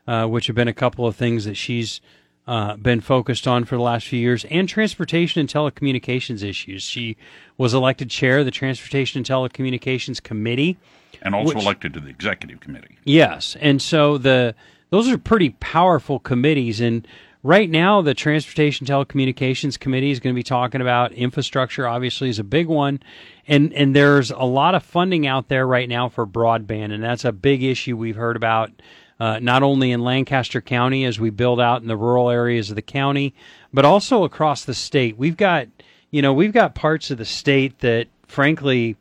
uh, 0.06 0.26
which 0.26 0.48
have 0.48 0.56
been 0.56 0.68
a 0.68 0.72
couple 0.72 1.06
of 1.06 1.14
things 1.14 1.44
that 1.44 1.54
she's 1.54 2.00
uh, 2.46 2.76
been 2.76 3.00
focused 3.00 3.46
on 3.46 3.64
for 3.64 3.76
the 3.76 3.82
last 3.82 4.06
few 4.06 4.18
years, 4.18 4.44
and 4.46 4.68
transportation 4.68 5.40
and 5.40 5.48
telecommunications 5.48 6.42
issues. 6.42 6.82
She 6.82 7.16
was 7.56 7.72
elected 7.72 8.10
chair 8.10 8.40
of 8.40 8.44
the 8.44 8.50
Transportation 8.50 9.18
and 9.18 9.26
Telecommunications 9.26 10.20
Committee, 10.20 10.76
and 11.22 11.34
also 11.34 11.54
which, 11.54 11.62
elected 11.62 11.94
to 11.94 12.00
the 12.00 12.08
executive 12.08 12.58
committee. 12.58 12.98
Yes, 13.04 13.56
and 13.60 13.80
so 13.80 14.18
the 14.18 14.56
those 14.90 15.08
are 15.08 15.18
pretty 15.18 15.50
powerful 15.60 16.18
committees, 16.18 16.80
and 16.80 17.06
Right 17.44 17.68
now, 17.68 18.02
the 18.02 18.14
Transportation 18.14 18.86
Telecommunications 18.86 19.76
Committee 19.76 20.12
is 20.12 20.20
going 20.20 20.32
to 20.32 20.38
be 20.38 20.44
talking 20.44 20.80
about 20.80 21.10
infrastructure. 21.10 21.88
Obviously, 21.88 22.28
is 22.28 22.38
a 22.38 22.44
big 22.44 22.68
one, 22.68 23.00
and 23.48 23.72
and 23.72 23.96
there's 23.96 24.30
a 24.30 24.44
lot 24.44 24.76
of 24.76 24.84
funding 24.84 25.26
out 25.26 25.48
there 25.48 25.66
right 25.66 25.88
now 25.88 26.08
for 26.08 26.24
broadband, 26.24 26.92
and 26.92 27.02
that's 27.02 27.24
a 27.24 27.32
big 27.32 27.64
issue 27.64 27.96
we've 27.96 28.14
heard 28.14 28.36
about 28.36 28.70
uh, 29.18 29.40
not 29.40 29.64
only 29.64 29.90
in 29.90 30.02
Lancaster 30.02 30.60
County 30.60 31.04
as 31.04 31.18
we 31.18 31.30
build 31.30 31.60
out 31.60 31.82
in 31.82 31.88
the 31.88 31.96
rural 31.96 32.30
areas 32.30 32.70
of 32.70 32.76
the 32.76 32.82
county, 32.82 33.34
but 33.72 33.84
also 33.84 34.22
across 34.22 34.64
the 34.64 34.74
state. 34.74 35.16
We've 35.16 35.36
got, 35.36 35.66
you 36.12 36.22
know, 36.22 36.32
we've 36.32 36.52
got 36.52 36.76
parts 36.76 37.10
of 37.10 37.18
the 37.18 37.24
state 37.24 37.78
that, 37.80 38.06
frankly, 38.26 38.96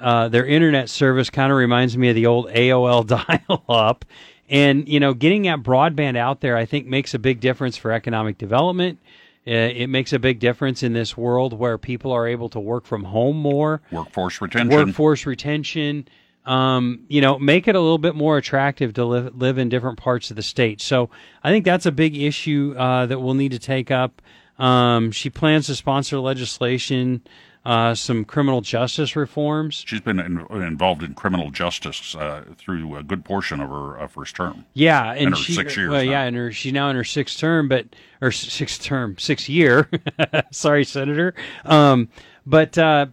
uh, 0.00 0.28
their 0.28 0.46
internet 0.46 0.88
service 0.88 1.30
kind 1.30 1.52
of 1.52 1.58
reminds 1.58 1.96
me 1.96 2.08
of 2.08 2.14
the 2.14 2.26
old 2.26 2.48
AOL 2.48 3.06
dial-up, 3.48 4.04
and 4.52 4.86
you 4.86 5.00
know, 5.00 5.14
getting 5.14 5.42
that 5.42 5.62
broadband 5.62 6.16
out 6.16 6.42
there, 6.42 6.56
I 6.56 6.66
think, 6.66 6.86
makes 6.86 7.14
a 7.14 7.18
big 7.18 7.40
difference 7.40 7.78
for 7.78 7.90
economic 7.90 8.36
development. 8.36 9.00
Uh, 9.44 9.50
it 9.50 9.88
makes 9.88 10.12
a 10.12 10.18
big 10.20 10.38
difference 10.38 10.84
in 10.84 10.92
this 10.92 11.16
world 11.16 11.58
where 11.58 11.78
people 11.78 12.12
are 12.12 12.28
able 12.28 12.48
to 12.50 12.60
work 12.60 12.84
from 12.84 13.02
home 13.02 13.36
more. 13.36 13.80
Workforce 13.90 14.40
retention. 14.40 14.68
Workforce 14.68 15.26
retention. 15.26 16.06
Um, 16.44 17.06
you 17.08 17.20
know, 17.20 17.38
make 17.38 17.66
it 17.66 17.74
a 17.74 17.80
little 17.80 17.98
bit 17.98 18.14
more 18.14 18.36
attractive 18.36 18.92
to 18.94 19.04
live, 19.04 19.34
live 19.34 19.58
in 19.58 19.68
different 19.68 19.98
parts 19.98 20.30
of 20.30 20.36
the 20.36 20.42
state. 20.42 20.80
So 20.80 21.08
I 21.42 21.50
think 21.50 21.64
that's 21.64 21.86
a 21.86 21.92
big 21.92 22.16
issue 22.16 22.74
uh, 22.76 23.06
that 23.06 23.20
we'll 23.20 23.34
need 23.34 23.52
to 23.52 23.58
take 23.58 23.90
up. 23.90 24.20
Um, 24.58 25.12
she 25.12 25.30
plans 25.30 25.66
to 25.66 25.74
sponsor 25.74 26.18
legislation 26.18 27.22
uh, 27.64 27.94
some 27.94 28.24
criminal 28.24 28.60
justice 28.60 29.14
reforms. 29.14 29.84
She's 29.86 30.00
been 30.00 30.18
in, 30.18 30.40
involved 30.50 31.02
in 31.02 31.14
criminal 31.14 31.50
justice 31.50 32.14
uh, 32.14 32.44
through 32.56 32.96
a 32.96 33.02
good 33.02 33.24
portion 33.24 33.60
of 33.60 33.70
her 33.70 34.00
uh, 34.00 34.08
first 34.08 34.34
term. 34.34 34.64
Yeah, 34.74 35.12
and 35.12 35.20
in 35.20 35.28
her 35.30 35.36
she, 35.36 35.52
six 35.52 35.76
years. 35.76 35.90
Well, 35.90 36.02
yeah, 36.02 36.22
and 36.22 36.34
her 36.36 36.50
she's 36.50 36.72
now 36.72 36.88
in 36.90 36.96
her 36.96 37.04
sixth 37.04 37.38
term, 37.38 37.68
but 37.68 37.86
or 38.20 38.32
sixth 38.32 38.82
term, 38.82 39.16
sixth 39.18 39.48
year. 39.48 39.88
Sorry, 40.50 40.84
Senator. 40.84 41.34
Um, 41.64 42.08
but 42.44 42.76
uh, 42.76 43.06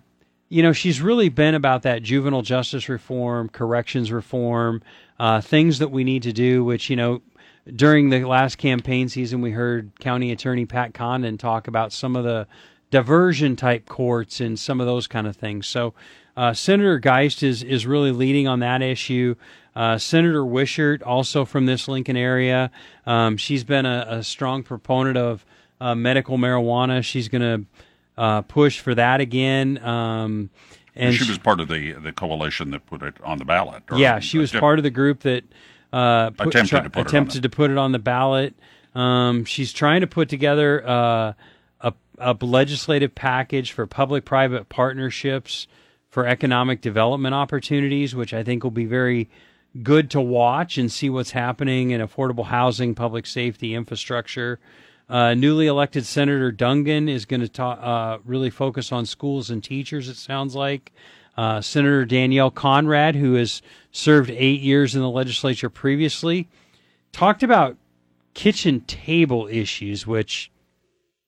you 0.49 0.63
know, 0.63 0.73
she's 0.73 0.99
really 0.99 1.29
been 1.29 1.53
about 1.53 1.83
that 1.83 2.01
juvenile 2.01 2.41
justice 2.41 2.89
reform, 2.89 3.49
corrections 3.49 4.11
reform, 4.11 4.81
uh, 5.19 5.41
things 5.41 5.77
that 5.79 5.89
we 5.89 6.03
need 6.03 6.23
to 6.23 6.33
do. 6.33 6.63
Which 6.63 6.89
you 6.89 6.95
know, 6.95 7.21
during 7.75 8.09
the 8.09 8.23
last 8.25 8.57
campaign 8.57 9.09
season, 9.09 9.41
we 9.41 9.51
heard 9.51 9.91
County 9.99 10.31
Attorney 10.31 10.65
Pat 10.65 10.95
Condon 10.95 11.37
talk 11.37 11.67
about 11.67 11.93
some 11.93 12.15
of 12.15 12.23
the 12.23 12.47
diversion 12.91 13.55
type 13.55 13.87
courts 13.87 14.39
and 14.39 14.59
some 14.59 14.81
of 14.81 14.87
those 14.87 15.07
kind 15.07 15.27
of 15.27 15.35
things. 15.35 15.67
So 15.67 15.93
uh, 16.35 16.53
Senator 16.53 16.99
Geist 16.99 17.43
is 17.43 17.63
is 17.63 17.85
really 17.85 18.11
leading 18.11 18.47
on 18.47 18.59
that 18.59 18.81
issue. 18.81 19.35
Uh, 19.75 19.97
Senator 19.97 20.45
Wishart, 20.45 21.03
also 21.03 21.45
from 21.45 21.65
this 21.65 21.87
Lincoln 21.87 22.17
area, 22.17 22.71
um, 23.05 23.37
she's 23.37 23.63
been 23.63 23.85
a, 23.85 24.05
a, 24.09 24.23
strong 24.23 24.63
proponent 24.63 25.15
of 25.15 25.45
uh, 25.79 25.95
medical 25.95 26.37
marijuana. 26.37 27.03
She's 27.03 27.29
going 27.29 27.41
to 27.41 27.65
uh, 28.17 28.41
push 28.41 28.79
for 28.79 28.93
that 28.95 29.21
again. 29.21 29.77
Um, 29.83 30.49
and 30.95 31.13
she, 31.13 31.29
was 31.29 31.37
part 31.37 31.59
of 31.59 31.67
the 31.67 31.93
the 31.93 32.11
coalition 32.11 32.71
that 32.71 32.85
put 32.87 33.03
it 33.03 33.15
on 33.23 33.37
the 33.37 33.45
ballot. 33.45 33.83
yeah, 33.95 34.19
she 34.19 34.37
was 34.37 34.51
part 34.51 34.79
of 34.79 34.83
the 34.83 34.89
group 34.89 35.21
that 35.21 35.43
uh, 35.93 36.31
put, 36.31 36.47
attempted, 36.47 36.83
to, 36.83 36.89
put 36.89 37.07
attempted 37.07 37.43
to 37.43 37.49
put 37.49 37.71
it 37.71 37.77
on 37.77 37.91
the 37.91 37.99
ballot. 37.99 38.55
Um, 38.95 39.45
she's 39.45 39.71
trying 39.71 40.01
to 40.01 40.07
put 40.07 40.29
together 40.29 41.35
a 41.81 42.35
legislative 42.41 43.15
package 43.15 43.71
for 43.71 43.87
public 43.87 44.25
private 44.25 44.69
partnerships 44.69 45.67
for 46.09 46.27
economic 46.27 46.81
development 46.81 47.33
opportunities, 47.33 48.15
which 48.15 48.33
I 48.33 48.43
think 48.43 48.63
will 48.63 48.71
be 48.71 48.85
very 48.85 49.29
good 49.83 50.09
to 50.11 50.21
watch 50.21 50.77
and 50.77 50.91
see 50.91 51.09
what's 51.09 51.31
happening 51.31 51.91
in 51.91 52.01
affordable 52.01 52.45
housing, 52.45 52.95
public 52.95 53.25
safety, 53.25 53.75
infrastructure. 53.75 54.59
Uh, 55.07 55.33
newly 55.33 55.67
elected 55.67 56.05
Senator 56.05 56.51
Dungan 56.51 57.09
is 57.09 57.25
going 57.25 57.47
to 57.47 57.63
uh, 57.63 58.19
really 58.25 58.49
focus 58.49 58.91
on 58.91 59.05
schools 59.05 59.49
and 59.49 59.63
teachers, 59.63 60.09
it 60.09 60.17
sounds 60.17 60.55
like. 60.55 60.91
Uh, 61.37 61.61
Senator 61.61 62.05
Danielle 62.05 62.51
Conrad, 62.51 63.15
who 63.15 63.35
has 63.35 63.61
served 63.91 64.29
eight 64.29 64.61
years 64.61 64.93
in 64.95 65.01
the 65.01 65.09
legislature 65.09 65.69
previously, 65.69 66.49
talked 67.11 67.43
about 67.43 67.77
kitchen 68.33 68.81
table 68.81 69.47
issues, 69.47 70.05
which 70.05 70.51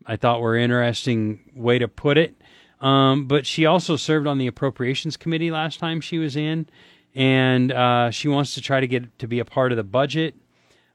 I 0.05 0.15
thought 0.15 0.41
were 0.41 0.55
interesting 0.55 1.51
way 1.55 1.79
to 1.79 1.87
put 1.87 2.17
it. 2.17 2.35
Um, 2.79 3.25
but 3.25 3.45
she 3.45 3.65
also 3.65 3.95
served 3.95 4.27
on 4.27 4.37
the 4.39 4.47
appropriations 4.47 5.15
committee 5.15 5.51
last 5.51 5.79
time 5.79 6.01
she 6.01 6.17
was 6.17 6.35
in, 6.35 6.67
and 7.13 7.71
uh, 7.71 8.09
she 8.09 8.27
wants 8.27 8.55
to 8.55 8.61
try 8.61 8.79
to 8.79 8.87
get 8.87 9.19
to 9.19 9.27
be 9.27 9.39
a 9.39 9.45
part 9.45 9.71
of 9.71 9.77
the 9.77 9.83
budget. 9.83 10.35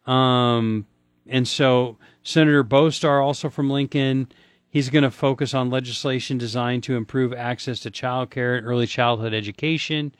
Um, 0.06 0.86
and 1.28 1.46
so 1.46 1.96
Senator 2.22 2.64
Bostar, 2.64 3.22
also 3.22 3.48
from 3.48 3.70
Lincoln, 3.70 4.28
he's 4.68 4.90
going 4.90 5.04
to 5.04 5.10
focus 5.10 5.54
on 5.54 5.70
legislation 5.70 6.38
designed 6.38 6.82
to 6.84 6.96
improve 6.96 7.32
access 7.32 7.80
to 7.80 7.90
child 7.90 8.30
care 8.30 8.56
and 8.56 8.66
early 8.66 8.86
childhood 8.86 9.32
education. 9.32 10.12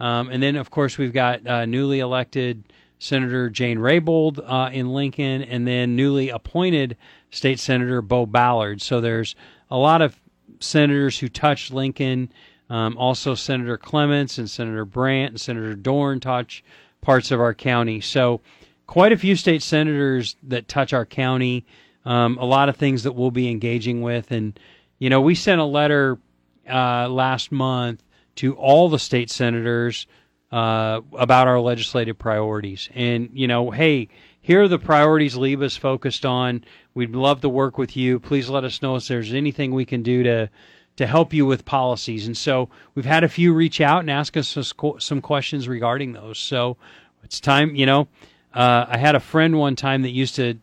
Um, 0.00 0.28
and 0.28 0.42
then, 0.42 0.56
of 0.56 0.70
course, 0.70 0.98
we've 0.98 1.12
got 1.12 1.46
uh, 1.46 1.66
newly 1.66 2.00
elected 2.00 2.64
Senator 2.98 3.48
Jane 3.48 3.78
Raybould 3.78 4.38
uh, 4.44 4.70
in 4.72 4.92
Lincoln, 4.92 5.42
and 5.42 5.66
then 5.66 5.94
newly 5.96 6.30
appointed 6.30 6.96
State 7.32 7.58
Senator 7.58 8.00
Beau 8.00 8.26
Ballard. 8.26 8.80
So 8.80 9.00
there's 9.00 9.34
a 9.70 9.76
lot 9.76 10.02
of 10.02 10.20
senators 10.60 11.18
who 11.18 11.28
touch 11.28 11.72
Lincoln. 11.72 12.32
Um, 12.70 12.96
also, 12.96 13.34
Senator 13.34 13.76
Clements 13.76 14.38
and 14.38 14.48
Senator 14.48 14.84
Brandt 14.84 15.32
and 15.32 15.40
Senator 15.40 15.74
Dorn 15.74 16.20
touch 16.20 16.62
parts 17.00 17.30
of 17.30 17.40
our 17.40 17.52
county. 17.52 18.00
So, 18.00 18.40
quite 18.86 19.12
a 19.12 19.16
few 19.16 19.36
state 19.36 19.62
senators 19.62 20.36
that 20.44 20.68
touch 20.68 20.92
our 20.92 21.04
county. 21.04 21.66
Um, 22.04 22.38
a 22.38 22.44
lot 22.44 22.68
of 22.68 22.76
things 22.76 23.02
that 23.02 23.12
we'll 23.12 23.30
be 23.30 23.50
engaging 23.50 24.02
with. 24.02 24.30
And, 24.30 24.58
you 24.98 25.10
know, 25.10 25.20
we 25.20 25.34
sent 25.34 25.60
a 25.60 25.64
letter 25.64 26.18
uh, 26.70 27.08
last 27.08 27.52
month 27.52 28.02
to 28.36 28.54
all 28.54 28.88
the 28.88 28.98
state 28.98 29.30
senators 29.30 30.06
uh, 30.52 31.00
about 31.14 31.48
our 31.48 31.58
legislative 31.58 32.18
priorities. 32.18 32.88
And, 32.94 33.30
you 33.32 33.48
know, 33.48 33.70
hey, 33.70 34.08
here 34.42 34.62
are 34.62 34.68
the 34.68 34.78
priorities 34.78 35.36
LIBA's 35.36 35.76
focused 35.76 36.26
on. 36.26 36.64
We'd 36.94 37.16
love 37.16 37.40
to 37.40 37.48
work 37.48 37.78
with 37.78 37.96
you. 37.96 38.20
Please 38.20 38.50
let 38.50 38.64
us 38.64 38.82
know 38.82 38.96
if 38.96 39.08
there's 39.08 39.32
anything 39.32 39.72
we 39.72 39.84
can 39.84 40.02
do 40.02 40.22
to 40.22 40.50
to 40.96 41.06
help 41.06 41.32
you 41.32 41.46
with 41.46 41.64
policies. 41.64 42.26
And 42.26 42.36
so 42.36 42.68
we've 42.94 43.06
had 43.06 43.24
a 43.24 43.28
few 43.28 43.54
reach 43.54 43.80
out 43.80 44.00
and 44.00 44.10
ask 44.10 44.36
us 44.36 44.58
some 44.98 45.22
questions 45.22 45.66
regarding 45.66 46.12
those. 46.12 46.38
So 46.38 46.76
it's 47.24 47.40
time, 47.40 47.74
you 47.74 47.86
know. 47.86 48.08
Uh, 48.52 48.84
I 48.86 48.98
had 48.98 49.14
a 49.14 49.20
friend 49.20 49.58
one 49.58 49.74
time 49.74 50.02
that 50.02 50.10
used 50.10 50.36
to 50.36 50.58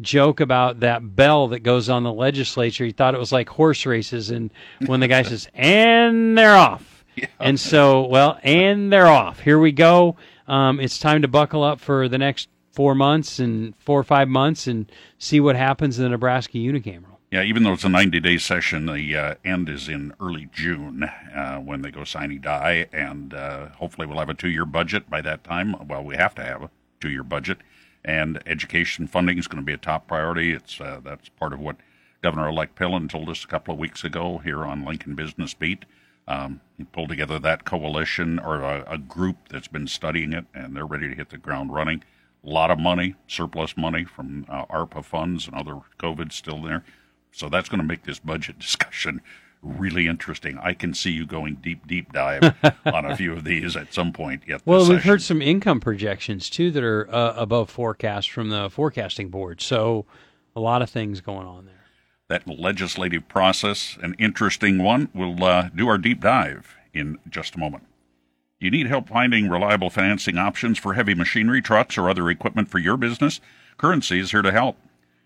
joke 0.00 0.40
about 0.40 0.80
that 0.80 1.14
bell 1.14 1.48
that 1.48 1.60
goes 1.60 1.90
on 1.90 2.04
the 2.04 2.12
legislature. 2.12 2.86
He 2.86 2.92
thought 2.92 3.14
it 3.14 3.20
was 3.20 3.32
like 3.32 3.50
horse 3.50 3.84
races, 3.84 4.30
and 4.30 4.50
when 4.86 5.00
the 5.00 5.08
guy 5.08 5.22
says, 5.22 5.48
"And 5.52 6.36
they're 6.38 6.56
off," 6.56 6.95
Yeah. 7.16 7.26
And 7.40 7.58
so, 7.58 8.06
well, 8.06 8.38
and 8.42 8.92
they're 8.92 9.06
off. 9.06 9.40
Here 9.40 9.58
we 9.58 9.72
go. 9.72 10.16
Um, 10.46 10.80
it's 10.80 10.98
time 10.98 11.22
to 11.22 11.28
buckle 11.28 11.64
up 11.64 11.80
for 11.80 12.08
the 12.08 12.18
next 12.18 12.48
four 12.72 12.94
months 12.94 13.38
and 13.38 13.74
four 13.78 13.98
or 13.98 14.04
five 14.04 14.28
months 14.28 14.66
and 14.66 14.92
see 15.18 15.40
what 15.40 15.56
happens 15.56 15.98
in 15.98 16.04
the 16.04 16.10
Nebraska 16.10 16.58
unicameral. 16.58 17.16
Yeah, 17.30 17.42
even 17.42 17.64
though 17.64 17.72
it's 17.72 17.84
a 17.84 17.88
90 17.88 18.20
day 18.20 18.38
session, 18.38 18.86
the 18.86 19.16
uh, 19.16 19.34
end 19.44 19.68
is 19.68 19.88
in 19.88 20.12
early 20.20 20.48
June 20.52 21.04
uh, 21.04 21.56
when 21.58 21.82
they 21.82 21.90
go 21.90 22.04
sine 22.04 22.40
die, 22.40 22.86
and 22.92 23.34
uh, 23.34 23.68
hopefully 23.70 24.06
we'll 24.06 24.18
have 24.18 24.28
a 24.28 24.34
two 24.34 24.48
year 24.48 24.64
budget 24.64 25.10
by 25.10 25.20
that 25.22 25.42
time. 25.42 25.74
Well, 25.88 26.04
we 26.04 26.16
have 26.16 26.34
to 26.36 26.44
have 26.44 26.62
a 26.62 26.70
two 27.00 27.10
year 27.10 27.24
budget, 27.24 27.58
and 28.04 28.40
education 28.46 29.06
funding 29.08 29.38
is 29.38 29.48
going 29.48 29.60
to 29.60 29.66
be 29.66 29.72
a 29.72 29.78
top 29.78 30.06
priority. 30.06 30.52
It's 30.52 30.80
uh, 30.80 31.00
That's 31.02 31.28
part 31.30 31.52
of 31.52 31.58
what 31.58 31.76
Governor 32.22 32.48
elect 32.48 32.78
Pillen 32.78 33.08
told 33.08 33.28
us 33.28 33.42
a 33.42 33.48
couple 33.48 33.74
of 33.74 33.80
weeks 33.80 34.04
ago 34.04 34.38
here 34.38 34.64
on 34.64 34.84
Lincoln 34.84 35.14
Business 35.14 35.52
Beat. 35.52 35.84
Um, 36.28 36.60
he 36.76 36.84
pulled 36.84 37.08
together 37.08 37.38
that 37.38 37.64
coalition 37.64 38.38
or 38.38 38.60
a, 38.62 38.84
a, 38.88 38.98
group 38.98 39.48
that's 39.48 39.68
been 39.68 39.86
studying 39.86 40.32
it, 40.32 40.44
and 40.54 40.74
they're 40.74 40.86
ready 40.86 41.08
to 41.08 41.14
hit 41.14 41.30
the 41.30 41.38
ground 41.38 41.72
running. 41.72 42.02
A 42.44 42.48
lot 42.48 42.70
of 42.70 42.78
money, 42.78 43.14
surplus 43.28 43.76
money 43.76 44.04
from 44.04 44.44
uh, 44.48 44.66
ARPA 44.66 45.04
funds 45.04 45.46
and 45.46 45.54
other 45.56 45.80
COVID 45.98 46.32
still 46.32 46.60
there. 46.60 46.84
So 47.30 47.48
that's 47.48 47.68
going 47.68 47.80
to 47.80 47.86
make 47.86 48.04
this 48.04 48.18
budget 48.18 48.58
discussion 48.60 49.20
really 49.62 50.06
interesting. 50.06 50.58
I 50.58 50.74
can 50.74 50.94
see 50.94 51.10
you 51.10 51.26
going 51.26 51.56
deep, 51.56 51.86
deep 51.86 52.12
dive 52.12 52.54
on 52.86 53.04
a 53.04 53.16
few 53.16 53.32
of 53.32 53.44
these 53.44 53.76
at 53.76 53.94
some 53.94 54.12
point. 54.12 54.42
Yet 54.46 54.62
well, 54.64 54.80
we've 54.80 54.98
session. 54.98 55.08
heard 55.08 55.22
some 55.22 55.42
income 55.42 55.80
projections 55.80 56.50
too 56.50 56.70
that 56.72 56.84
are 56.84 57.08
uh, 57.12 57.34
above 57.36 57.70
forecast 57.70 58.30
from 58.30 58.50
the 58.50 58.68
forecasting 58.70 59.28
board. 59.28 59.60
So 59.60 60.06
a 60.54 60.60
lot 60.60 60.82
of 60.82 60.90
things 60.90 61.20
going 61.20 61.46
on 61.46 61.66
there 61.66 61.75
that 62.28 62.46
legislative 62.48 63.28
process, 63.28 63.96
an 64.02 64.14
interesting 64.18 64.82
one. 64.82 65.08
We'll 65.14 65.42
uh, 65.44 65.68
do 65.74 65.88
our 65.88 65.98
deep 65.98 66.20
dive 66.20 66.74
in 66.92 67.18
just 67.28 67.54
a 67.54 67.58
moment. 67.58 67.84
You 68.58 68.70
need 68.70 68.86
help 68.86 69.08
finding 69.08 69.48
reliable 69.48 69.90
financing 69.90 70.38
options 70.38 70.78
for 70.78 70.94
heavy 70.94 71.14
machinery, 71.14 71.60
trucks, 71.60 71.98
or 71.98 72.08
other 72.08 72.28
equipment 72.30 72.68
for 72.68 72.78
your 72.78 72.96
business? 72.96 73.40
Currency 73.76 74.18
is 74.18 74.30
here 74.30 74.42
to 74.42 74.50
help. 74.50 74.78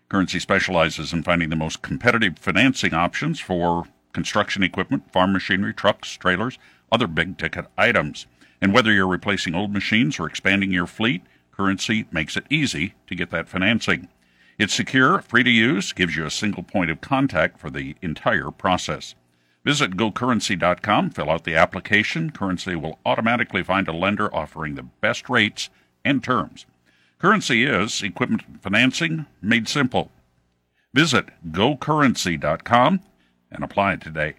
Currency 0.09 0.39
specializes 0.39 1.13
in 1.13 1.23
finding 1.23 1.49
the 1.49 1.55
most 1.55 1.81
competitive 1.81 2.37
financing 2.37 2.93
options 2.93 3.39
for 3.39 3.85
construction 4.11 4.61
equipment, 4.61 5.11
farm 5.11 5.31
machinery, 5.31 5.73
trucks, 5.73 6.17
trailers, 6.17 6.59
other 6.91 7.07
big 7.07 7.37
ticket 7.37 7.65
items. 7.77 8.25
And 8.59 8.73
whether 8.73 8.91
you're 8.91 9.07
replacing 9.07 9.55
old 9.55 9.71
machines 9.71 10.19
or 10.19 10.27
expanding 10.27 10.71
your 10.71 10.85
fleet, 10.85 11.23
Currency 11.53 12.05
makes 12.11 12.35
it 12.35 12.43
easy 12.49 12.93
to 13.07 13.15
get 13.15 13.31
that 13.31 13.47
financing. 13.47 14.09
It's 14.57 14.73
secure, 14.73 15.21
free 15.21 15.43
to 15.43 15.49
use, 15.49 15.93
gives 15.93 16.15
you 16.15 16.25
a 16.25 16.31
single 16.31 16.63
point 16.63 16.91
of 16.91 17.01
contact 17.01 17.57
for 17.59 17.69
the 17.69 17.95
entire 18.01 18.51
process. 18.51 19.15
Visit 19.63 19.95
gocurrency.com, 19.95 21.11
fill 21.11 21.29
out 21.29 21.43
the 21.43 21.55
application. 21.55 22.31
Currency 22.31 22.75
will 22.75 22.99
automatically 23.05 23.63
find 23.63 23.87
a 23.87 23.93
lender 23.93 24.33
offering 24.33 24.75
the 24.75 24.83
best 24.83 25.29
rates 25.29 25.69
and 26.03 26.23
terms. 26.23 26.65
Currency 27.19 27.65
is 27.65 28.01
equipment 28.01 28.43
financing 28.61 29.27
made 29.41 29.67
simple. 29.67 30.11
Visit 30.93 31.29
gocurrency.com 31.51 33.01
and 33.51 33.63
apply 33.63 33.95
today. 33.97 34.35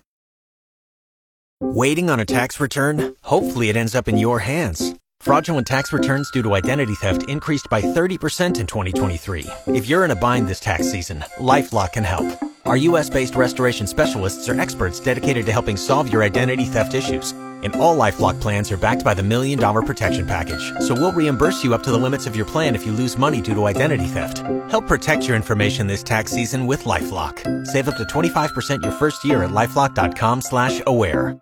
Waiting 1.59 2.09
on 2.09 2.19
a 2.19 2.25
tax 2.25 2.59
return? 2.59 3.15
Hopefully, 3.21 3.69
it 3.69 3.75
ends 3.75 3.93
up 3.93 4.07
in 4.07 4.17
your 4.17 4.39
hands. 4.39 4.95
Fraudulent 5.19 5.67
tax 5.67 5.93
returns 5.93 6.31
due 6.31 6.41
to 6.41 6.55
identity 6.55 6.95
theft 6.95 7.29
increased 7.29 7.67
by 7.69 7.81
30% 7.81 8.59
in 8.59 8.65
2023. 8.65 9.45
If 9.67 9.87
you're 9.87 10.03
in 10.03 10.09
a 10.09 10.15
bind 10.15 10.47
this 10.47 10.59
tax 10.59 10.91
season, 10.91 11.23
LifeLock 11.37 11.93
can 11.93 12.03
help. 12.03 12.25
Our 12.65 12.77
U.S.-based 12.77 13.35
restoration 13.35 13.85
specialists 13.85 14.49
are 14.49 14.59
experts 14.59 14.99
dedicated 14.99 15.45
to 15.45 15.51
helping 15.51 15.77
solve 15.77 16.11
your 16.11 16.23
identity 16.23 16.65
theft 16.65 16.95
issues. 16.95 17.33
And 17.63 17.75
all 17.75 17.97
LifeLock 17.97 18.39
plans 18.39 18.71
are 18.71 18.77
backed 18.77 19.03
by 19.03 19.13
the 19.13 19.23
Million 19.23 19.59
Dollar 19.59 19.81
Protection 19.81 20.25
Package. 20.27 20.71
So 20.79 20.93
we'll 20.93 21.11
reimburse 21.11 21.63
you 21.63 21.73
up 21.73 21.83
to 21.83 21.91
the 21.91 21.97
limits 21.97 22.27
of 22.27 22.35
your 22.35 22.45
plan 22.45 22.75
if 22.75 22.85
you 22.85 22.91
lose 22.91 23.17
money 23.17 23.41
due 23.41 23.53
to 23.53 23.65
identity 23.65 24.05
theft. 24.05 24.39
Help 24.69 24.87
protect 24.87 25.27
your 25.27 25.35
information 25.35 25.87
this 25.87 26.03
tax 26.03 26.31
season 26.31 26.67
with 26.67 26.83
LifeLock. 26.83 27.65
Save 27.67 27.89
up 27.89 27.97
to 27.97 28.03
25% 28.03 28.83
your 28.83 28.91
first 28.91 29.23
year 29.23 29.43
at 29.43 29.51
LifeLock.com 29.51 30.41
slash 30.41 30.81
aware. 30.87 31.39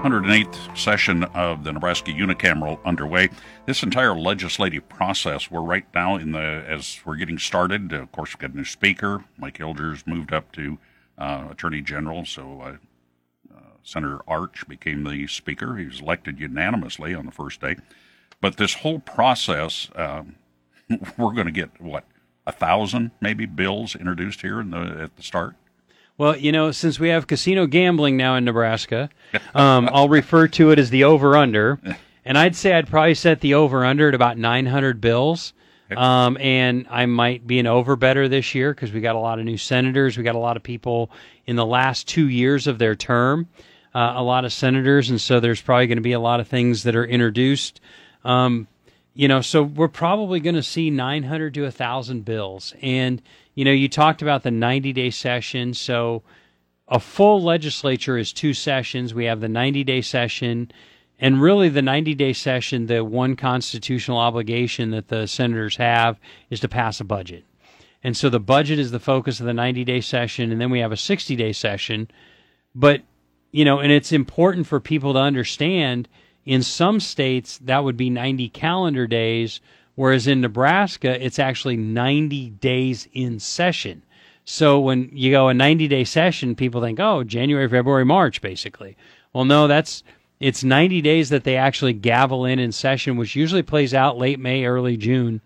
108th 0.00 0.74
session 0.78 1.24
of 1.24 1.62
the 1.62 1.72
Nebraska 1.72 2.10
unicameral 2.10 2.82
underway. 2.86 3.28
This 3.66 3.82
entire 3.82 4.18
legislative 4.18 4.88
process, 4.88 5.50
we're 5.50 5.60
right 5.60 5.84
now 5.94 6.16
in 6.16 6.32
the, 6.32 6.64
as 6.66 7.00
we're 7.04 7.16
getting 7.16 7.38
started, 7.38 7.92
of 7.92 8.10
course, 8.10 8.30
we've 8.30 8.38
got 8.38 8.52
a 8.52 8.56
new 8.56 8.64
speaker. 8.64 9.22
Mike 9.36 9.58
Hilgers 9.58 10.06
moved 10.06 10.32
up 10.32 10.52
to 10.52 10.78
uh, 11.18 11.48
Attorney 11.50 11.82
General, 11.82 12.24
so 12.24 12.62
uh, 12.62 12.76
Senator 13.82 14.20
Arch 14.26 14.66
became 14.68 15.04
the 15.04 15.26
speaker. 15.26 15.76
He 15.76 15.86
was 15.86 16.00
elected 16.00 16.38
unanimously 16.38 17.14
on 17.14 17.26
the 17.26 17.32
first 17.32 17.60
day. 17.60 17.76
But 18.40 18.56
this 18.56 18.74
whole 18.74 19.00
process, 19.00 19.90
um, 19.94 20.36
we're 21.18 21.32
going 21.32 21.46
to 21.46 21.52
get 21.52 21.80
what 21.80 22.04
a 22.46 22.52
thousand 22.52 23.10
maybe 23.20 23.46
bills 23.46 23.94
introduced 23.94 24.40
here 24.40 24.60
in 24.60 24.70
the 24.70 24.78
at 25.02 25.16
the 25.16 25.22
start. 25.22 25.56
Well, 26.18 26.36
you 26.36 26.52
know, 26.52 26.70
since 26.70 27.00
we 27.00 27.08
have 27.08 27.26
casino 27.26 27.66
gambling 27.66 28.16
now 28.16 28.36
in 28.36 28.44
Nebraska, 28.44 29.08
um, 29.54 29.88
I'll 29.92 30.08
refer 30.08 30.48
to 30.48 30.70
it 30.70 30.78
as 30.78 30.90
the 30.90 31.04
over 31.04 31.36
under, 31.36 31.80
and 32.24 32.36
I'd 32.36 32.56
say 32.56 32.74
I'd 32.74 32.88
probably 32.88 33.14
set 33.14 33.40
the 33.40 33.54
over 33.54 33.84
under 33.84 34.08
at 34.08 34.14
about 34.14 34.38
900 34.38 35.00
bills. 35.00 35.52
Um, 35.96 36.36
and 36.38 36.86
I 36.88 37.06
might 37.06 37.48
be 37.48 37.58
an 37.58 37.66
over 37.66 37.96
better 37.96 38.28
this 38.28 38.54
year 38.54 38.72
because 38.72 38.92
we 38.92 39.00
got 39.00 39.16
a 39.16 39.18
lot 39.18 39.40
of 39.40 39.44
new 39.44 39.56
senators. 39.56 40.16
We 40.16 40.22
got 40.22 40.36
a 40.36 40.38
lot 40.38 40.56
of 40.56 40.62
people 40.62 41.10
in 41.46 41.56
the 41.56 41.66
last 41.66 42.06
two 42.06 42.28
years 42.28 42.68
of 42.68 42.78
their 42.78 42.94
term 42.94 43.48
uh, 43.94 44.14
a 44.16 44.22
lot 44.22 44.44
of 44.44 44.52
senators, 44.52 45.10
and 45.10 45.20
so 45.20 45.40
there's 45.40 45.60
probably 45.60 45.86
going 45.86 45.96
to 45.96 46.02
be 46.02 46.12
a 46.12 46.20
lot 46.20 46.40
of 46.40 46.48
things 46.48 46.84
that 46.84 46.94
are 46.94 47.04
introduced. 47.04 47.80
Um, 48.24 48.68
you 49.14 49.28
know, 49.28 49.40
so 49.40 49.62
we're 49.62 49.88
probably 49.88 50.40
going 50.40 50.54
to 50.54 50.62
see 50.62 50.90
900 50.90 51.54
to 51.54 51.62
1,000 51.62 52.24
bills. 52.24 52.74
And, 52.80 53.20
you 53.54 53.64
know, 53.64 53.72
you 53.72 53.88
talked 53.88 54.22
about 54.22 54.42
the 54.42 54.50
90 54.50 54.92
day 54.92 55.10
session. 55.10 55.74
So 55.74 56.22
a 56.88 57.00
full 57.00 57.42
legislature 57.42 58.16
is 58.16 58.32
two 58.32 58.54
sessions. 58.54 59.12
We 59.12 59.24
have 59.24 59.40
the 59.40 59.48
90 59.48 59.84
day 59.84 60.00
session. 60.00 60.70
And 61.18 61.42
really, 61.42 61.68
the 61.68 61.82
90 61.82 62.14
day 62.14 62.32
session, 62.32 62.86
the 62.86 63.04
one 63.04 63.36
constitutional 63.36 64.18
obligation 64.18 64.90
that 64.92 65.08
the 65.08 65.26
senators 65.26 65.76
have 65.76 66.18
is 66.48 66.60
to 66.60 66.68
pass 66.68 67.00
a 67.00 67.04
budget. 67.04 67.44
And 68.02 68.16
so 68.16 68.30
the 68.30 68.40
budget 68.40 68.78
is 68.78 68.90
the 68.90 69.00
focus 69.00 69.40
of 69.40 69.46
the 69.46 69.52
90 69.52 69.84
day 69.84 70.00
session. 70.00 70.52
And 70.52 70.60
then 70.60 70.70
we 70.70 70.78
have 70.78 70.92
a 70.92 70.96
60 70.96 71.36
day 71.36 71.52
session. 71.52 72.08
But 72.74 73.02
you 73.52 73.64
know, 73.64 73.80
and 73.80 73.90
it's 73.90 74.12
important 74.12 74.66
for 74.66 74.80
people 74.80 75.14
to 75.14 75.18
understand 75.18 76.08
in 76.44 76.62
some 76.62 77.00
states 77.00 77.58
that 77.58 77.84
would 77.84 77.96
be 77.96 78.10
90 78.10 78.48
calendar 78.50 79.06
days, 79.06 79.60
whereas 79.94 80.26
in 80.26 80.40
Nebraska, 80.40 81.22
it's 81.24 81.38
actually 81.38 81.76
90 81.76 82.50
days 82.50 83.08
in 83.12 83.38
session. 83.38 84.02
So 84.44 84.80
when 84.80 85.10
you 85.12 85.30
go 85.30 85.48
a 85.48 85.54
90 85.54 85.88
day 85.88 86.04
session, 86.04 86.54
people 86.54 86.80
think, 86.80 86.98
oh, 86.98 87.24
January, 87.24 87.68
February, 87.68 88.04
March, 88.04 88.40
basically. 88.40 88.96
Well, 89.32 89.44
no, 89.44 89.68
that's 89.68 90.02
it's 90.40 90.64
90 90.64 91.02
days 91.02 91.28
that 91.28 91.44
they 91.44 91.56
actually 91.56 91.92
gavel 91.92 92.46
in 92.46 92.58
in 92.58 92.72
session, 92.72 93.16
which 93.16 93.36
usually 93.36 93.62
plays 93.62 93.94
out 93.94 94.16
late 94.16 94.40
May, 94.40 94.64
early 94.64 94.96
June, 94.96 95.42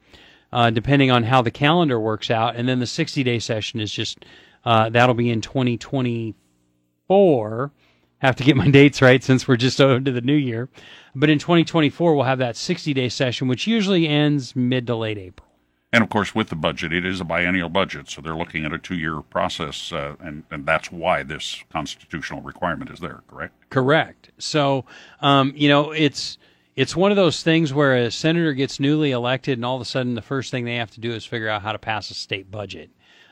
uh, 0.53 0.71
depending 0.71 1.11
on 1.11 1.25
how 1.25 1.43
the 1.43 1.51
calendar 1.51 1.99
works 1.99 2.31
out. 2.31 2.55
And 2.57 2.69
then 2.69 2.79
the 2.79 2.87
60 2.87 3.25
day 3.25 3.41
session 3.41 3.81
is 3.81 3.93
just 3.93 4.25
uh, 4.65 4.89
that'll 4.89 5.15
be 5.15 5.31
in 5.31 5.41
2024 5.41 7.73
have 8.19 8.37
to 8.37 8.45
get 8.45 8.57
my 8.57 8.71
dates 8.71 9.03
right 9.03 9.23
since 9.23 9.47
we're 9.47 9.57
just 9.57 9.81
into 9.81 10.13
the 10.13 10.21
new 10.21 10.35
year. 10.35 10.69
But 11.15 11.31
in 11.31 11.39
2024, 11.39 12.15
we'll 12.15 12.25
have 12.25 12.39
that 12.39 12.57
60 12.57 12.93
day 12.95 13.09
session, 13.09 13.49
which 13.49 13.67
usually 13.67 14.09
ends 14.09 14.55
mid 14.57 14.87
to 14.87 14.97
late 14.97 15.19
April. 15.19 15.49
And 15.95 16.03
of 16.03 16.11
course, 16.11 16.35
with 16.35 16.49
the 16.49 16.57
budget, 16.57 16.93
it 16.93 17.07
is 17.07 17.21
a 17.21 17.25
biennial 17.25 17.69
budget, 17.69 18.11
so 18.11 18.21
they're 18.21 18.35
looking 18.35 18.65
at 18.65 18.73
a 18.73 18.79
two-year 18.79 19.21
process, 19.21 19.93
uh, 19.93 20.17
and 20.19 20.43
and 20.51 20.67
that's 20.67 20.91
why 20.91 21.23
this 21.23 21.63
constitutional 21.71 22.43
requirement 22.43 22.91
is 22.91 22.99
there. 22.99 23.23
Correct. 23.29 23.71
Correct. 23.71 24.33
So, 24.39 24.87
um, 25.21 25.53
you 25.55 25.69
know, 25.69 25.93
it's 25.93 26.37
it's 26.75 26.97
one 26.97 27.13
of 27.13 27.17
those 27.17 27.45
things 27.45 27.73
where 27.73 27.95
a 27.95 28.11
senator 28.11 28.55
gets 28.55 28.81
newly 28.81 29.13
elected, 29.13 29.57
and 29.57 29.65
all 29.65 29.77
of 29.77 29.83
a 29.83 29.85
sudden, 29.85 30.15
the 30.15 30.23
first 30.23 30.51
thing 30.51 30.65
they 30.65 30.75
have 30.77 30.91
to 30.91 31.01
do 31.01 31.13
is 31.13 31.25
figure 31.25 31.49
out 31.49 31.63
how 31.63 31.71
to 31.71 31.79
pass 31.79 32.11
a 32.11 32.15
state 32.15 32.51
budget, 32.51 32.91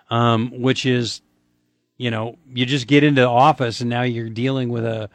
um, 0.08 0.52
which 0.54 0.86
is 0.86 1.20
you 2.02 2.10
know, 2.10 2.36
you 2.52 2.66
just 2.66 2.88
get 2.88 3.04
into 3.04 3.24
office 3.24 3.80
and 3.80 3.88
now 3.88 4.02
you're 4.02 4.28
dealing 4.28 4.70
with 4.70 4.84
a 4.84 5.08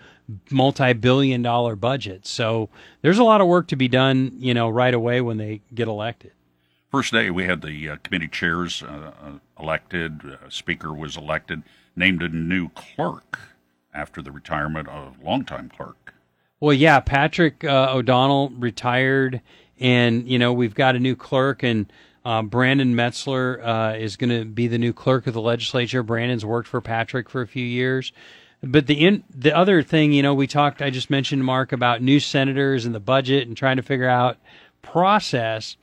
multi-billion 0.49 1.41
dollar 1.41 1.75
budget. 1.75 2.25
So 2.25 2.69
there's 3.01 3.17
a 3.17 3.25
lot 3.25 3.41
of 3.41 3.47
work 3.47 3.67
to 3.67 3.75
be 3.75 3.89
done, 3.89 4.31
you 4.37 4.53
know, 4.53 4.69
right 4.69 4.93
away 4.93 5.19
when 5.19 5.35
they 5.35 5.59
get 5.75 5.89
elected. 5.89 6.31
First 6.89 7.11
day, 7.11 7.29
we 7.29 7.43
had 7.43 7.61
the 7.61 7.89
uh, 7.89 7.95
committee 8.03 8.29
chairs 8.29 8.83
uh, 8.83 9.11
uh 9.21 9.31
elected, 9.59 10.21
uh, 10.23 10.49
speaker 10.49 10.93
was 10.93 11.17
elected, 11.17 11.63
named 11.97 12.23
a 12.23 12.29
new 12.29 12.69
clerk 12.69 13.37
after 13.93 14.21
the 14.21 14.31
retirement 14.31 14.87
of 14.87 15.21
longtime 15.21 15.67
clerk. 15.67 16.13
Well, 16.61 16.73
yeah, 16.73 17.01
Patrick 17.01 17.65
uh, 17.65 17.87
O'Donnell 17.91 18.51
retired, 18.51 19.41
and 19.77 20.25
you 20.25 20.39
know 20.39 20.53
we've 20.53 20.73
got 20.73 20.95
a 20.95 20.99
new 20.99 21.17
clerk, 21.17 21.63
and 21.63 21.91
uh, 22.27 22.41
Brandon 22.41 22.93
Metzler 22.93 23.65
uh, 23.65 23.97
is 23.97 24.17
going 24.17 24.37
to 24.37 24.43
be 24.43 24.67
the 24.67 24.77
new 24.77 24.91
clerk 24.91 25.27
of 25.27 25.33
the 25.33 25.39
legislature. 25.39 26.03
Brandon's 26.03 26.43
worked 26.43 26.67
for 26.67 26.81
Patrick 26.81 27.29
for 27.29 27.41
a 27.41 27.47
few 27.47 27.63
years. 27.63 28.11
But 28.61 28.85
the 28.85 29.05
in, 29.05 29.23
the 29.33 29.55
other 29.55 29.81
thing, 29.81 30.11
you 30.11 30.21
know, 30.23 30.33
we 30.33 30.45
talked. 30.45 30.81
I 30.81 30.89
just 30.89 31.09
mentioned 31.09 31.45
Mark 31.45 31.71
about 31.71 32.01
new 32.01 32.19
senators 32.19 32.85
and 32.85 32.93
the 32.93 32.99
budget 32.99 33.47
and 33.47 33.55
trying 33.55 33.77
to 33.77 33.81
figure 33.81 34.09
out 34.09 34.39
process. 34.81 35.77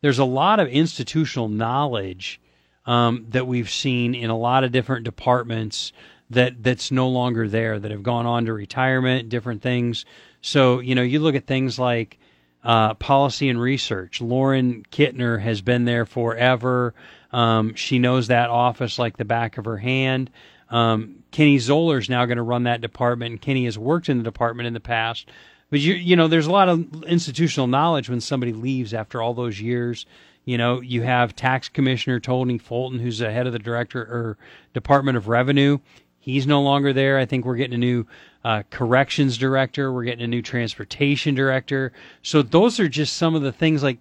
There's 0.00 0.18
a 0.18 0.24
lot 0.24 0.58
of 0.58 0.66
institutional 0.66 1.48
knowledge 1.48 2.40
um, 2.86 3.26
that 3.28 3.46
we've 3.46 3.70
seen 3.70 4.16
in 4.16 4.30
a 4.30 4.36
lot 4.36 4.64
of 4.64 4.72
different 4.72 5.04
departments 5.04 5.92
that 6.28 6.60
that's 6.60 6.90
no 6.90 7.08
longer 7.08 7.46
there 7.46 7.78
that 7.78 7.92
have 7.92 8.02
gone 8.02 8.26
on 8.26 8.46
to 8.46 8.52
retirement, 8.52 9.28
different 9.28 9.62
things. 9.62 10.06
So 10.40 10.80
you 10.80 10.96
know, 10.96 11.02
you 11.02 11.20
look 11.20 11.36
at 11.36 11.46
things 11.46 11.78
like 11.78 12.18
uh, 12.64 12.94
policy 12.94 13.48
and 13.48 13.60
research. 13.60 14.20
Lauren 14.20 14.84
Kintner 14.90 15.40
has 15.40 15.60
been 15.60 15.84
there 15.84 16.06
forever. 16.06 16.94
Um, 17.30 17.74
she 17.74 17.98
knows 17.98 18.28
that 18.28 18.48
office 18.48 18.98
like 18.98 19.16
the 19.16 19.24
back 19.24 19.58
of 19.58 19.66
her 19.66 19.76
hand. 19.76 20.30
Um, 20.70 21.22
Kenny 21.30 21.58
Zoeller 21.58 21.98
is 21.98 22.08
now 22.08 22.24
going 22.24 22.38
to 22.38 22.42
run 22.42 22.64
that 22.64 22.80
department, 22.80 23.32
and 23.32 23.40
Kenny 23.40 23.66
has 23.66 23.78
worked 23.78 24.08
in 24.08 24.18
the 24.18 24.24
department 24.24 24.66
in 24.66 24.72
the 24.72 24.80
past. 24.80 25.28
But 25.70 25.80
you, 25.80 25.94
you 25.94 26.16
know, 26.16 26.28
there's 26.28 26.46
a 26.46 26.52
lot 26.52 26.68
of 26.68 27.04
institutional 27.04 27.66
knowledge 27.66 28.08
when 28.08 28.20
somebody 28.20 28.52
leaves 28.52 28.94
after 28.94 29.20
all 29.20 29.34
those 29.34 29.60
years. 29.60 30.06
You 30.44 30.58
know, 30.58 30.80
you 30.80 31.02
have 31.02 31.34
Tax 31.34 31.68
Commissioner 31.68 32.20
Tony 32.20 32.58
Fulton, 32.58 32.98
who's 32.98 33.18
the 33.18 33.30
head 33.30 33.46
of 33.46 33.52
the 33.52 33.58
director 33.58 34.00
or 34.00 34.38
Department 34.72 35.16
of 35.16 35.28
Revenue. 35.28 35.78
He's 36.18 36.46
no 36.46 36.62
longer 36.62 36.92
there. 36.92 37.18
I 37.18 37.26
think 37.26 37.44
we're 37.44 37.56
getting 37.56 37.74
a 37.74 37.78
new 37.78 38.06
uh, 38.44 38.62
corrections 38.70 39.38
director. 39.38 39.92
We're 39.92 40.04
getting 40.04 40.24
a 40.24 40.28
new 40.28 40.42
transportation 40.42 41.34
director. 41.34 41.92
So 42.22 42.42
those 42.42 42.78
are 42.78 42.88
just 42.88 43.16
some 43.16 43.34
of 43.34 43.42
the 43.42 43.52
things 43.52 43.82
like 43.82 43.98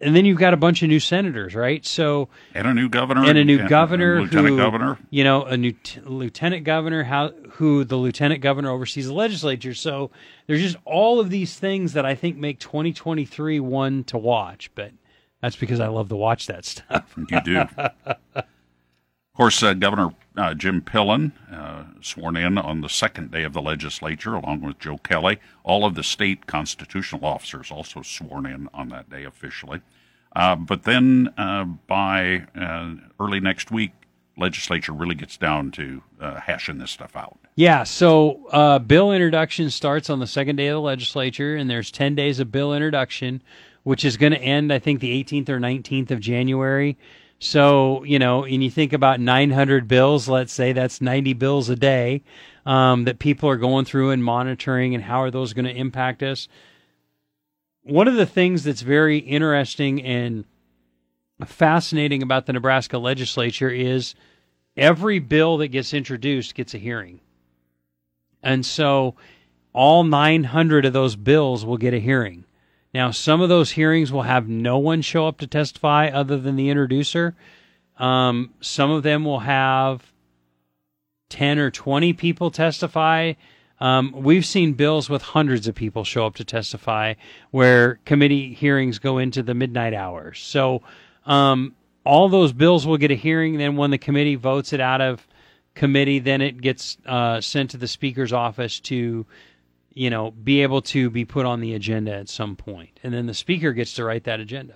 and 0.00 0.14
then 0.14 0.24
you've 0.24 0.38
got 0.38 0.52
a 0.52 0.56
bunch 0.56 0.82
of 0.82 0.88
new 0.88 1.00
senators, 1.00 1.54
right? 1.54 1.84
So 1.86 2.28
and 2.52 2.66
a 2.66 2.74
new 2.74 2.88
governor 2.88 3.24
and 3.24 3.38
a 3.38 3.44
new 3.44 3.66
governor, 3.68 4.22
lieutenant 4.22 4.48
who, 4.48 4.56
governor. 4.56 4.98
You 5.10 5.24
know, 5.24 5.44
a 5.44 5.56
new 5.56 5.72
t- 5.72 6.00
lieutenant 6.00 6.64
governor, 6.64 7.04
how 7.04 7.30
who 7.52 7.84
the 7.84 7.96
lieutenant 7.96 8.40
governor 8.40 8.70
oversees 8.70 9.06
the 9.06 9.14
legislature. 9.14 9.72
So 9.72 10.10
there's 10.46 10.60
just 10.60 10.76
all 10.84 11.20
of 11.20 11.30
these 11.30 11.56
things 11.56 11.92
that 11.92 12.04
I 12.04 12.14
think 12.16 12.36
make 12.36 12.58
2023 12.58 13.60
one 13.60 14.04
to 14.04 14.18
watch. 14.18 14.70
But 14.74 14.92
that's 15.40 15.56
because 15.56 15.80
I 15.80 15.86
love 15.88 16.08
to 16.08 16.16
watch 16.16 16.48
that 16.48 16.64
stuff. 16.66 17.14
You 17.16 17.40
do. 17.40 17.58
of 18.34 18.44
course, 19.34 19.62
uh, 19.62 19.74
Governor 19.74 20.10
uh, 20.36 20.54
Jim 20.54 20.80
Pillen 20.82 21.32
uh, 21.52 21.84
sworn 22.00 22.36
in 22.36 22.58
on 22.58 22.80
the 22.80 22.88
second 22.88 23.30
day 23.30 23.44
of 23.44 23.52
the 23.52 23.62
legislature, 23.62 24.34
along 24.34 24.62
with 24.62 24.78
Joe 24.78 24.98
Kelly. 24.98 25.38
All 25.62 25.84
of 25.84 25.94
the 25.94 26.02
state 26.02 26.46
constitutional 26.46 27.24
officers 27.24 27.70
also 27.70 28.02
sworn 28.02 28.46
in 28.46 28.68
on 28.74 28.88
that 28.88 29.08
day 29.08 29.24
officially. 29.24 29.80
Uh, 30.34 30.56
but 30.56 30.82
then 30.82 31.32
uh, 31.38 31.64
by 31.64 32.46
uh, 32.58 32.94
early 33.20 33.38
next 33.38 33.70
week, 33.70 33.92
legislature 34.36 34.92
really 34.92 35.14
gets 35.14 35.36
down 35.36 35.70
to 35.70 36.02
uh, 36.20 36.40
hashing 36.40 36.78
this 36.78 36.90
stuff 36.90 37.14
out. 37.14 37.38
Yeah, 37.54 37.84
so 37.84 38.80
bill 38.88 39.12
introduction 39.12 39.70
starts 39.70 40.10
on 40.10 40.18
the 40.18 40.26
second 40.26 40.56
day 40.56 40.66
of 40.66 40.74
the 40.74 40.80
legislature, 40.80 41.54
and 41.54 41.70
there's 41.70 41.92
10 41.92 42.16
days 42.16 42.40
of 42.40 42.50
bill 42.50 42.74
introduction, 42.74 43.40
which 43.84 44.04
is 44.04 44.16
going 44.16 44.32
to 44.32 44.40
end, 44.40 44.72
I 44.72 44.80
think, 44.80 44.98
the 44.98 45.22
18th 45.22 45.48
or 45.48 45.60
19th 45.60 46.10
of 46.10 46.18
January. 46.18 46.98
So, 47.44 48.04
you 48.04 48.18
know, 48.18 48.44
and 48.44 48.64
you 48.64 48.70
think 48.70 48.92
about 48.92 49.20
900 49.20 49.86
bills, 49.86 50.28
let's 50.28 50.52
say 50.52 50.72
that's 50.72 51.00
90 51.00 51.34
bills 51.34 51.68
a 51.68 51.76
day 51.76 52.22
um, 52.64 53.04
that 53.04 53.18
people 53.18 53.50
are 53.50 53.56
going 53.56 53.84
through 53.84 54.12
and 54.12 54.24
monitoring, 54.24 54.94
and 54.94 55.04
how 55.04 55.22
are 55.22 55.30
those 55.30 55.52
going 55.52 55.66
to 55.66 55.74
impact 55.74 56.22
us? 56.22 56.48
one 57.84 58.08
of 58.08 58.14
the 58.14 58.26
things 58.26 58.64
that's 58.64 58.80
very 58.80 59.18
interesting 59.18 60.02
and 60.02 60.44
fascinating 61.44 62.22
about 62.22 62.46
the 62.46 62.52
Nebraska 62.52 62.98
legislature 62.98 63.68
is 63.68 64.14
every 64.76 65.18
bill 65.18 65.58
that 65.58 65.68
gets 65.68 65.92
introduced 65.92 66.54
gets 66.54 66.74
a 66.74 66.78
hearing. 66.78 67.20
And 68.42 68.64
so 68.64 69.16
all 69.74 70.02
900 70.02 70.86
of 70.86 70.92
those 70.94 71.14
bills 71.14 71.64
will 71.64 71.76
get 71.76 71.92
a 71.92 72.00
hearing. 72.00 72.44
Now, 72.94 73.10
some 73.10 73.40
of 73.40 73.48
those 73.48 73.72
hearings 73.72 74.12
will 74.12 74.22
have 74.22 74.48
no 74.48 74.78
one 74.78 75.02
show 75.02 75.26
up 75.26 75.38
to 75.38 75.48
testify 75.48 76.06
other 76.06 76.38
than 76.38 76.54
the 76.54 76.70
introducer. 76.70 77.34
Um, 77.98 78.54
some 78.60 78.92
of 78.92 79.02
them 79.02 79.24
will 79.24 79.40
have 79.40 80.12
10 81.30 81.58
or 81.58 81.72
20 81.72 82.12
people 82.12 82.52
testify. 82.52 83.32
Um, 83.80 84.12
we've 84.12 84.46
seen 84.46 84.74
bills 84.74 85.10
with 85.10 85.22
hundreds 85.22 85.66
of 85.66 85.74
people 85.74 86.04
show 86.04 86.24
up 86.24 86.36
to 86.36 86.44
testify 86.44 87.14
where 87.50 87.98
committee 88.04 88.54
hearings 88.54 89.00
go 89.00 89.18
into 89.18 89.42
the 89.42 89.54
midnight 89.54 89.92
hours. 89.92 90.38
So 90.38 90.82
um, 91.26 91.74
all 92.04 92.28
those 92.28 92.52
bills 92.52 92.86
will 92.86 92.96
get 92.96 93.10
a 93.10 93.16
hearing. 93.16 93.58
Then 93.58 93.76
when 93.76 93.90
the 93.90 93.98
committee 93.98 94.36
votes 94.36 94.72
it 94.72 94.80
out 94.80 95.00
of 95.00 95.26
committee, 95.74 96.20
then 96.20 96.40
it 96.40 96.60
gets 96.60 96.96
uh, 97.04 97.40
sent 97.40 97.70
to 97.70 97.76
the 97.76 97.88
speaker's 97.88 98.32
office 98.32 98.78
to, 98.80 99.26
you 99.94 100.10
know, 100.10 100.32
be 100.32 100.62
able 100.62 100.82
to 100.82 101.08
be 101.08 101.24
put 101.24 101.46
on 101.46 101.60
the 101.60 101.74
agenda 101.74 102.12
at 102.12 102.28
some 102.28 102.56
point. 102.56 102.98
And 103.02 103.14
then 103.14 103.26
the 103.26 103.34
speaker 103.34 103.72
gets 103.72 103.94
to 103.94 104.04
write 104.04 104.24
that 104.24 104.40
agenda. 104.40 104.74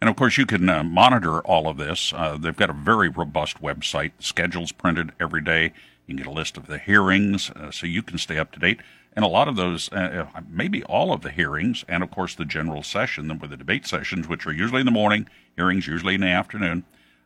And 0.00 0.08
of 0.08 0.16
course, 0.16 0.38
you 0.38 0.46
can 0.46 0.68
uh, 0.68 0.82
monitor 0.82 1.40
all 1.40 1.68
of 1.68 1.76
this. 1.76 2.12
Uh, 2.14 2.38
they've 2.38 2.56
got 2.56 2.70
a 2.70 2.74
very 2.74 3.08
robust 3.08 3.60
website. 3.60 4.12
Schedule's 4.18 4.72
printed 4.72 5.12
every 5.20 5.42
day. 5.42 5.72
You 6.06 6.14
can 6.14 6.16
get 6.16 6.26
a 6.26 6.30
list 6.30 6.56
of 6.56 6.66
the 6.66 6.78
hearings 6.78 7.50
uh, 7.50 7.70
so 7.70 7.86
you 7.86 8.02
can 8.02 8.18
stay 8.18 8.38
up 8.38 8.52
to 8.52 8.58
date. 8.58 8.80
And 9.14 9.24
a 9.24 9.28
lot 9.28 9.48
of 9.48 9.56
those, 9.56 9.92
uh, 9.92 10.26
uh, 10.34 10.40
maybe 10.48 10.82
all 10.84 11.12
of 11.12 11.22
the 11.22 11.30
hearings, 11.30 11.84
and 11.88 12.02
of 12.02 12.10
course 12.10 12.34
the 12.34 12.44
general 12.44 12.82
session, 12.82 13.28
the, 13.28 13.34
the 13.34 13.56
debate 13.56 13.86
sessions, 13.86 14.28
which 14.28 14.46
are 14.46 14.52
usually 14.52 14.80
in 14.80 14.86
the 14.86 14.92
morning, 14.92 15.28
hearings 15.56 15.86
usually 15.86 16.14
in 16.14 16.20
the 16.20 16.28
afternoon, 16.28 16.84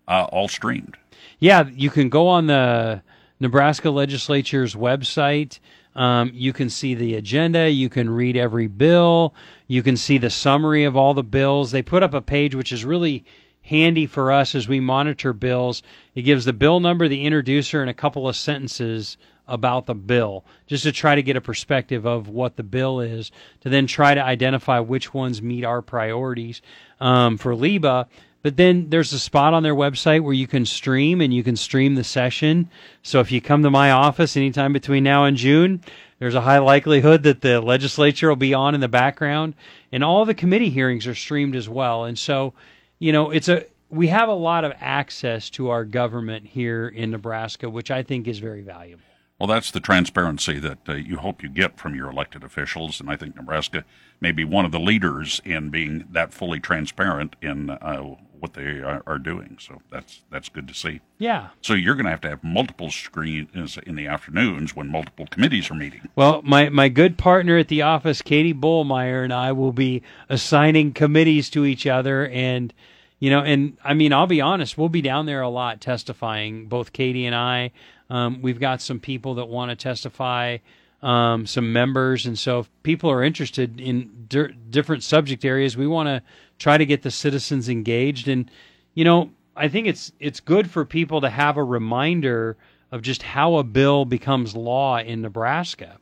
uh, 0.09 0.25
all 0.33 0.49
streamed. 0.49 0.97
Yeah, 1.39 1.69
you 1.73 1.91
can 1.91 2.09
go 2.09 2.27
on 2.27 2.47
the 2.47 3.03
Nebraska 3.39 3.91
legislature's 3.91 4.75
website. 4.75 5.59
Um, 5.95 6.31
you 6.35 6.53
can 6.53 6.71
see 6.71 6.95
the 6.95 7.15
agenda. 7.15 7.71
You 7.71 7.89
can 7.89 8.11
read 8.11 8.37
every 8.37 8.67
bill. 8.67 9.35
You 9.67 9.83
can 9.83 9.97
see 9.97 10.19
the 10.19 10.31
summary 10.31 10.85
of 10.85 10.97
all 10.97 11.15
the 11.15 11.23
bills. 11.23 11.71
They 11.71 11.83
put 11.83 12.03
up 12.03 12.15
a 12.15 12.21
page 12.21 12.55
which 12.55 12.73
is 12.73 12.85
really 12.85 13.25
handy 13.63 14.07
for 14.07 14.31
us 14.31 14.55
as 14.55 14.69
we 14.69 14.81
monitor 14.81 15.33
bills. 15.33 15.83
It 16.15 16.23
gives 16.23 16.45
the 16.45 16.53
bill 16.53 16.81
number, 16.81 17.09
the 17.09 17.25
introducer, 17.25 17.81
and 17.81 17.91
a 17.91 17.95
couple 17.95 18.29
of 18.29 18.37
sentences 18.37 19.17
about 19.47 19.87
the 19.87 19.95
bill, 19.95 20.45
just 20.67 20.85
to 20.85 20.93
try 20.93 21.15
to 21.15 21.23
get 21.23 21.37
a 21.37 21.41
perspective 21.41 22.07
of 22.07 22.29
what 22.29 22.57
the 22.57 22.63
bill 22.63 23.01
is, 23.01 23.31
to 23.61 23.69
then 23.69 23.87
try 23.87 24.15
to 24.15 24.23
identify 24.23 24.81
which 24.81 25.13
ones 25.13 25.43
meet 25.43 25.65
our 25.65 25.83
priorities 25.83 26.63
um, 27.01 27.37
for 27.37 27.55
LIBA. 27.55 28.07
But 28.45 28.57
then 28.57 28.91
there's 28.91 29.13
a 29.13 29.19
spot 29.19 29.55
on 29.55 29.65
their 29.65 29.75
website 29.75 30.23
where 30.23 30.33
you 30.33 30.47
can 30.47 30.65
stream 30.65 31.21
and 31.21 31.35
you 31.35 31.43
can 31.43 31.57
stream 31.57 31.97
the 31.97 32.05
session. 32.05 32.71
So 33.03 33.19
if 33.19 33.33
you 33.33 33.41
come 33.41 33.65
to 33.65 33.71
my 33.71 33.91
office 33.91 34.37
anytime 34.37 34.73
between 34.73 35.03
now 35.03 35.25
and 35.25 35.37
June, 35.37 35.81
there's 36.21 36.37
a 36.37 36.43
high 36.43 36.59
likelihood 36.59 37.25
that 37.25 37.41
the 37.41 37.61
legislature 37.61 38.29
will 38.29 38.37
be 38.37 38.55
on 38.55 38.77
in 38.77 38.81
the 38.81 38.89
background. 38.89 39.55
And 39.91 40.05
all 40.05 40.25
the 40.25 40.35
committee 40.35 40.71
hearings 40.71 41.09
are 41.09 41.15
streamed 41.17 41.57
as 41.57 41.69
well. 41.69 42.05
And 42.05 42.17
so 42.17 42.55
you 42.99 43.13
know, 43.13 43.31
it's 43.31 43.49
a 43.49 43.67
we 43.91 44.09
have 44.09 44.29
a 44.29 44.35
lot 44.35 44.65
of 44.65 44.73
access 44.81 45.51
to 45.51 45.69
our 45.69 45.85
government 45.85 46.47
here 46.47 46.89
in 46.89 47.11
Nebraska, 47.11 47.69
which 47.69 47.91
I 47.91 48.03
think 48.03 48.27
is 48.27 48.39
very 48.39 48.63
valuable. 48.63 49.05
Well, 49.39 49.47
that's 49.47 49.71
the 49.71 49.81
transparency 49.81 50.59
that 50.61 50.79
uh, 50.89 50.95
you 50.95 51.19
hope 51.19 51.43
you 51.43 51.49
get 51.49 51.79
from 51.79 51.95
your 51.95 52.11
elected 52.11 52.43
officials, 52.43 53.01
and 53.01 53.11
I 53.11 53.17
think 53.17 53.37
Nebraska 53.37 53.85
may 54.21 54.33
be 54.33 54.45
one 54.45 54.65
of 54.65 54.73
the 54.73 54.81
leaders 54.81 55.41
in 55.45 55.71
being 55.71 56.07
that 56.11 56.33
fully 56.33 56.61
transparent 56.61 57.37
in 57.43 57.71
uh, 57.71 58.15
what 58.45 58.53
they 58.53 58.81
are, 58.81 59.03
are, 59.07 59.19
doing. 59.19 59.57
So 59.59 59.81
that's 59.91 60.21
that's 60.31 60.51
good 60.51 60.69
to 60.69 60.75
see. 60.75 61.01
Yeah. 61.17 61.49
So 61.63 61.73
you're 61.73 61.95
going 61.95 62.05
to 62.05 62.11
have 62.11 62.21
to 62.21 62.29
have 62.29 62.45
multiple 62.45 62.91
screens 62.91 63.79
in 63.87 63.97
the 63.97 64.07
afternoons 64.07 64.77
when 64.77 64.91
multiple 64.91 65.27
committees 65.31 65.71
are 65.71 65.75
meeting. 65.75 66.09
Well, 66.15 66.43
my 66.43 66.69
my 66.69 66.91
good 66.91 67.17
partner 67.17 67.57
at 67.57 67.69
the 67.69 67.81
office, 67.81 68.21
Katie 68.21 68.53
Bullmeyer, 68.53 69.25
and 69.25 69.33
I 69.33 69.53
will 69.53 69.73
be 69.73 70.03
assigning 70.29 70.93
committees 70.93 71.49
to 71.51 71.65
each 71.65 71.87
other 71.87 72.29
and 72.29 72.75
you 73.19 73.31
know, 73.31 73.41
and 73.41 73.79
I 73.83 73.95
mean, 73.95 74.13
I'll 74.13 74.27
be 74.27 74.43
honest, 74.43 74.77
we'll 74.77 74.91
be 74.91 75.01
down 75.01 75.25
there 75.25 75.41
a 75.41 75.49
lot 75.49 75.81
testifying, 75.81 76.67
both 76.67 76.93
Katie 76.93 77.25
and 77.25 77.35
I. 77.35 77.71
Um, 78.11 78.43
we've 78.43 78.61
got 78.61 78.83
some 78.83 79.01
people 79.01 79.37
that 79.37 79.47
want 79.47 79.71
to 79.71 79.77
testify, 79.77 80.59
um, 81.05 81.47
some 81.47 81.73
members. 81.73 82.27
And 82.27 82.39
so 82.39 82.61
if 82.61 82.71
people 82.83 83.11
are 83.11 83.23
interested 83.23 83.79
in 83.79 84.27
di- 84.27 84.55
different 84.71 85.03
subject 85.05 85.45
areas, 85.45 85.77
we 85.77 85.87
want 85.87 86.09
to 86.09 86.23
try 86.59 86.79
to 86.79 86.87
get 86.87 87.03
the 87.03 87.11
citizens 87.11 87.69
engaged. 87.69 88.27
And, 88.27 88.51
you 88.95 89.05
know, 89.05 89.31
I 89.55 89.69
think 89.69 89.87
it's, 89.87 90.11
it's 90.19 90.41
good 90.41 90.71
for 90.71 90.85
people 90.85 91.21
to 91.21 91.29
have 91.29 91.59
a 91.59 91.63
reminder 91.63 92.57
of 92.91 93.03
just 93.03 93.23
how 93.23 93.57
a 93.57 93.65
bill 93.65 94.07
becomes 94.07 94.57
law 94.57 94.99
in 94.99 95.21
Nebraska. 95.21 95.99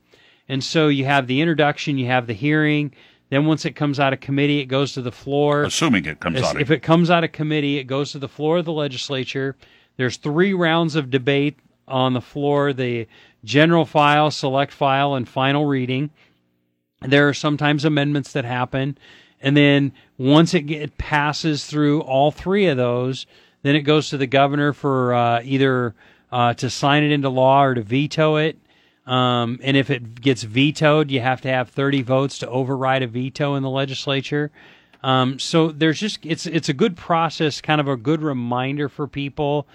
And 0.48 0.62
so 0.62 0.88
you 0.88 1.04
have 1.04 1.26
the 1.26 1.40
introduction, 1.40 1.98
you 1.98 2.06
have 2.06 2.26
the 2.26 2.32
hearing, 2.32 2.94
then 3.30 3.46
once 3.46 3.64
it 3.64 3.72
comes 3.72 3.98
out 3.98 4.12
of 4.12 4.20
committee, 4.20 4.60
it 4.60 4.66
goes 4.66 4.92
to 4.92 5.02
the 5.02 5.10
floor. 5.10 5.64
Assuming 5.64 6.04
it 6.04 6.20
comes 6.20 6.42
out. 6.42 6.60
If 6.60 6.70
it 6.70 6.82
comes 6.82 7.10
out 7.10 7.24
of 7.24 7.32
committee, 7.32 7.78
it 7.78 7.84
goes 7.84 8.12
to 8.12 8.18
the 8.18 8.28
floor 8.28 8.58
of 8.58 8.66
the 8.66 8.72
legislature. 8.72 9.56
There's 9.96 10.18
three 10.18 10.52
rounds 10.52 10.96
of 10.96 11.10
debate 11.10 11.58
on 11.88 12.12
the 12.12 12.20
floor: 12.20 12.72
the 12.74 13.06
general 13.44 13.85
file, 13.85 14.31
select 14.31 14.72
file, 14.72 15.14
and 15.14 15.28
final 15.28 15.66
reading. 15.66 16.11
There 17.00 17.28
are 17.28 17.35
sometimes 17.35 17.85
amendments 17.85 18.33
that 18.33 18.44
happen, 18.44 18.96
and 19.40 19.57
then 19.57 19.92
once 20.18 20.55
it, 20.55 20.62
get, 20.62 20.98
passes 20.98 21.66
through 21.66 22.02
all 22.02 22.31
three 22.31 22.66
of 22.66 22.76
those, 22.76 23.26
then 23.62 23.74
it 23.74 23.83
goes 23.83 24.11
to 24.11 24.16
the 24.16 24.26
governor 24.26 24.72
for 24.72 25.14
uh, 25.14 25.42
either 25.42 25.94
uh, 26.31 26.55
to 26.55 26.70
sign 26.70 27.02
it 27.02 27.11
into 27.11 27.28
law 27.28 27.64
or 27.64 27.74
to 27.74 27.83
veto 27.83 28.37
it. 28.37 28.57
Um, 29.07 29.59
and 29.62 29.76
if 29.76 29.90
it 29.90 30.20
gets 30.20 30.44
vetoed, 30.44 31.11
you 31.11 31.20
have 31.20 31.40
to 31.40 31.48
have 31.48 31.70
30 31.70 32.02
votes 32.02 32.38
to 32.38 32.48
override 32.48 33.02
a 33.02 33.09
veto 33.09 33.57
in 33.57 33.62
the 33.62 33.70
legislature. 33.70 34.52
Um, 35.02 35.38
so 35.40 35.72
there's 35.72 35.98
just 35.98 36.20
it's 36.22 36.46
it's 36.46 36.68
a 36.68 36.72
good 36.72 36.96
process, 36.96 37.61
kind 37.61 37.81
of 37.81 37.88
a 37.88 37.96
good 37.96 38.22
reminder 38.22 38.88
for 38.88 39.09
people. 39.09 39.66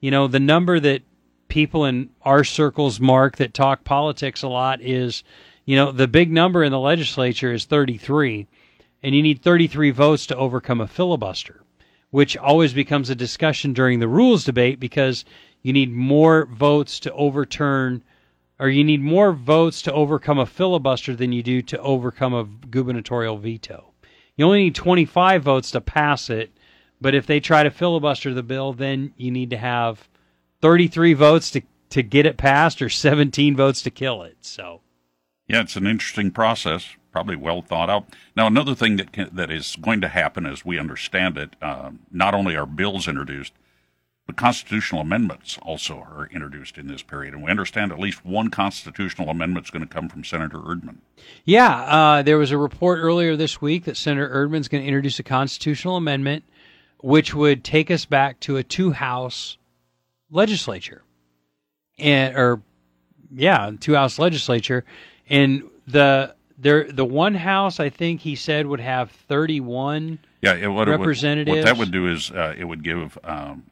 You 0.00 0.12
know, 0.12 0.28
the 0.28 0.38
number 0.38 0.78
that 0.78 1.02
people 1.48 1.84
in 1.84 2.10
our 2.22 2.44
circles 2.44 3.00
mark 3.00 3.36
that 3.36 3.54
talk 3.54 3.84
politics 3.84 4.42
a 4.42 4.48
lot 4.48 4.80
is, 4.80 5.22
you 5.64 5.76
know, 5.76 5.92
the 5.92 6.08
big 6.08 6.30
number 6.30 6.62
in 6.62 6.72
the 6.72 6.78
legislature 6.78 7.52
is 7.52 7.64
33, 7.64 8.46
and 9.02 9.14
you 9.14 9.22
need 9.22 9.42
33 9.42 9.90
votes 9.90 10.26
to 10.26 10.36
overcome 10.36 10.80
a 10.80 10.86
filibuster, 10.86 11.62
which 12.10 12.36
always 12.36 12.72
becomes 12.72 13.10
a 13.10 13.14
discussion 13.14 13.72
during 13.72 14.00
the 14.00 14.08
rules 14.08 14.44
debate 14.44 14.80
because 14.80 15.24
you 15.62 15.72
need 15.72 15.92
more 15.92 16.46
votes 16.46 17.00
to 17.00 17.12
overturn 17.12 18.02
or 18.58 18.68
you 18.68 18.84
need 18.84 19.02
more 19.02 19.32
votes 19.32 19.82
to 19.82 19.92
overcome 19.92 20.38
a 20.38 20.46
filibuster 20.46 21.14
than 21.14 21.32
you 21.32 21.42
do 21.42 21.60
to 21.62 21.78
overcome 21.80 22.34
a 22.34 22.44
gubernatorial 22.44 23.36
veto. 23.36 23.92
You 24.36 24.46
only 24.46 24.64
need 24.64 24.74
25 24.74 25.42
votes 25.42 25.70
to 25.72 25.80
pass 25.80 26.30
it, 26.30 26.50
but 27.00 27.14
if 27.14 27.26
they 27.26 27.40
try 27.40 27.62
to 27.62 27.70
filibuster 27.70 28.32
the 28.32 28.42
bill, 28.42 28.72
then 28.72 29.12
you 29.16 29.30
need 29.30 29.50
to 29.50 29.58
have 29.58 30.08
33 30.60 31.14
votes 31.14 31.50
to, 31.52 31.62
to 31.90 32.02
get 32.02 32.26
it 32.26 32.36
passed 32.36 32.80
or 32.82 32.88
17 32.88 33.56
votes 33.56 33.82
to 33.82 33.90
kill 33.90 34.22
it. 34.22 34.36
So, 34.40 34.80
yeah, 35.48 35.60
it's 35.60 35.76
an 35.76 35.86
interesting 35.86 36.30
process. 36.30 36.96
probably 37.12 37.36
well 37.36 37.62
thought 37.62 37.90
out. 37.90 38.06
Now, 38.36 38.46
another 38.46 38.74
thing 38.74 38.96
that 38.96 39.12
can, 39.12 39.30
that 39.32 39.50
is 39.50 39.76
going 39.76 40.00
to 40.00 40.08
happen, 40.08 40.46
as 40.46 40.64
we 40.64 40.78
understand 40.78 41.38
it, 41.38 41.56
uh, 41.62 41.90
not 42.10 42.34
only 42.34 42.56
are 42.56 42.66
bills 42.66 43.08
introduced, 43.08 43.52
but 44.26 44.36
constitutional 44.36 45.00
amendments 45.00 45.56
also 45.62 45.98
are 45.98 46.28
introduced 46.32 46.78
in 46.78 46.88
this 46.88 47.02
period, 47.02 47.32
and 47.32 47.44
we 47.44 47.50
understand 47.50 47.92
at 47.92 48.00
least 48.00 48.24
one 48.24 48.50
constitutional 48.50 49.28
amendment 49.28 49.66
is 49.66 49.70
going 49.70 49.86
to 49.86 49.94
come 49.94 50.08
from 50.08 50.24
Senator 50.24 50.58
Erdman. 50.58 50.96
Yeah, 51.44 51.82
uh, 51.82 52.22
there 52.22 52.36
was 52.36 52.50
a 52.50 52.58
report 52.58 52.98
earlier 53.00 53.36
this 53.36 53.62
week 53.62 53.84
that 53.84 53.96
Senator 53.96 54.28
Erdman's 54.28 54.66
going 54.66 54.82
to 54.82 54.88
introduce 54.88 55.20
a 55.20 55.22
constitutional 55.22 55.96
amendment 55.96 56.42
which 56.98 57.34
would 57.34 57.62
take 57.62 57.90
us 57.90 58.04
back 58.04 58.40
to 58.40 58.56
a 58.56 58.64
two-house 58.64 59.58
legislature, 60.30 61.02
and 61.98 62.36
or 62.36 62.62
yeah, 63.34 63.70
two-house 63.78 64.18
legislature, 64.18 64.84
and 65.28 65.64
the 65.86 66.34
there 66.58 66.90
the 66.90 67.04
one 67.04 67.34
house 67.34 67.80
I 67.80 67.90
think 67.90 68.20
he 68.20 68.34
said 68.34 68.66
would 68.66 68.80
have 68.80 69.10
thirty-one. 69.10 70.18
Yeah, 70.42 70.54
it, 70.54 70.68
what 70.68 70.88
representatives. 70.88 71.48
It 71.48 71.50
would, 71.50 71.58
what 71.58 71.66
that 71.66 71.78
would 71.78 71.92
do 71.92 72.10
is 72.10 72.30
uh, 72.30 72.54
it 72.56 72.64
would 72.64 72.82
give 72.82 73.18
um, 73.24 73.64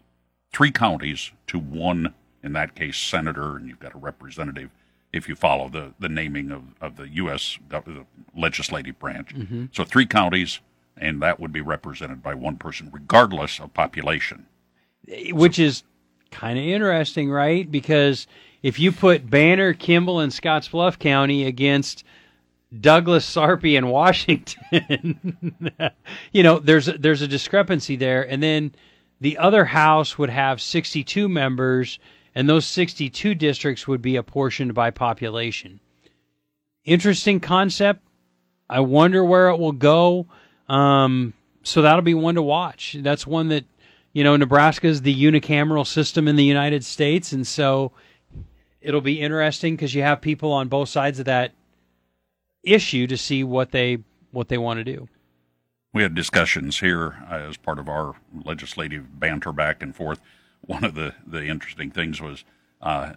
three 0.53 0.71
counties 0.71 1.33
to 1.49 1.59
one, 1.59 2.14
in 2.43 2.53
that 2.55 2.75
case, 2.75 2.97
senator, 2.97 3.57
and 3.57 3.69
you've 3.69 3.81
got 3.81 3.95
a 3.95 3.99
representative 3.99 4.71
if 5.12 5.29
you 5.29 5.37
follow 5.37 5.69
the, 5.69 5.95
the 6.01 6.09
naming 6.09 6.51
of, 6.51 6.62
of 6.81 6.97
the 6.97 7.09
U.S. 7.09 7.59
the 7.69 8.05
legislative 8.37 8.99
branch. 8.99 9.35
Mm-hmm. 9.35 9.67
So 9.73 9.85
three 9.85 10.07
counties, 10.07 10.61
and 10.97 11.23
that 11.23 11.38
would 11.38 11.53
be 11.53 11.61
represented 11.61 12.23
by 12.23 12.35
one 12.35 12.57
person, 12.57 12.90
regardless 12.93 13.61
of 13.61 13.73
population. 13.75 14.47
Which 15.31 15.57
so, 15.57 15.62
is 15.62 15.83
kind 16.35 16.59
of 16.59 16.64
interesting, 16.64 17.31
right? 17.31 17.70
Because 17.70 18.27
if 18.62 18.79
you 18.79 18.92
put 18.92 19.31
Banner, 19.31 19.73
Kimball, 19.73 20.20
and 20.20 20.33
Scottsbluff 20.33 20.99
County 20.99 21.47
against 21.47 22.05
Douglas, 22.81 23.25
Sarpy, 23.25 23.77
and 23.77 23.90
Washington, 23.90 25.37
you 26.33 26.42
know, 26.42 26.59
there's 26.59 26.87
there's 26.87 27.23
a 27.23 27.29
discrepancy 27.29 27.97
there, 27.97 28.29
and 28.29 28.42
then 28.42 28.75
the 29.20 29.38
other 29.38 29.64
house 29.64 30.18
would 30.18 30.31
have 30.31 30.61
62 30.61 31.29
members, 31.29 31.99
and 32.35 32.49
those 32.49 32.66
62 32.66 33.35
districts 33.37 33.87
would 33.87 34.03
be 34.03 34.16
apportioned 34.16 34.75
by 34.75 34.90
population. 34.90 35.79
Interesting 36.85 37.40
concept. 37.40 38.03
I 38.68 38.81
wonder 38.81 39.25
where 39.25 39.51
it 39.51 39.59
will 39.59 39.73
go. 39.73 40.27
Um, 40.68 41.33
so 41.62 41.83
that'll 41.83 42.03
be 42.03 42.14
one 42.14 42.35
to 42.35 42.42
watch. 42.42 42.97
That's 42.99 43.27
one 43.27 43.49
that, 43.49 43.64
you 44.14 44.24
know, 44.24 44.37
Nebraska 44.37 44.87
is 44.87 45.03
the 45.03 45.14
unicameral 45.14 45.87
system 45.87 46.27
in 46.27 46.37
the 46.37 46.44
United 46.44 46.83
States, 46.85 47.33
and 47.33 47.46
so 47.46 47.92
it'll 48.81 49.03
be 49.03 49.20
interesting 49.20 49.77
because 49.77 49.94
you 49.94 50.03
have 50.03 50.22
people 50.22 50.53
on 50.53 50.68
both 50.68 50.88
sides 50.88 51.18
of 51.18 51.27
that 51.27 51.53
issue 52.62 53.07
to 53.07 53.18
see 53.18 53.44
what 53.44 53.72
they 53.72 53.98
what 54.31 54.48
they 54.48 54.57
want 54.57 54.79
to 54.79 54.85
do 54.85 55.07
we 55.94 56.03
had 56.03 56.14
discussions 56.14 56.81
here 56.81 57.16
uh, 57.31 57.37
as 57.37 57.57
part 57.57 57.79
of 57.79 57.88
our 57.88 58.16
legislative 58.44 59.18
banter 59.18 59.53
back 59.53 59.83
and 59.83 59.94
forth. 59.94 60.20
One 60.61 60.85
of 60.85 60.94
the, 60.94 61.14
the 61.24 61.46
interesting 61.46 61.90
things 61.90 62.20
was 62.20 62.44
uh, 62.83 63.12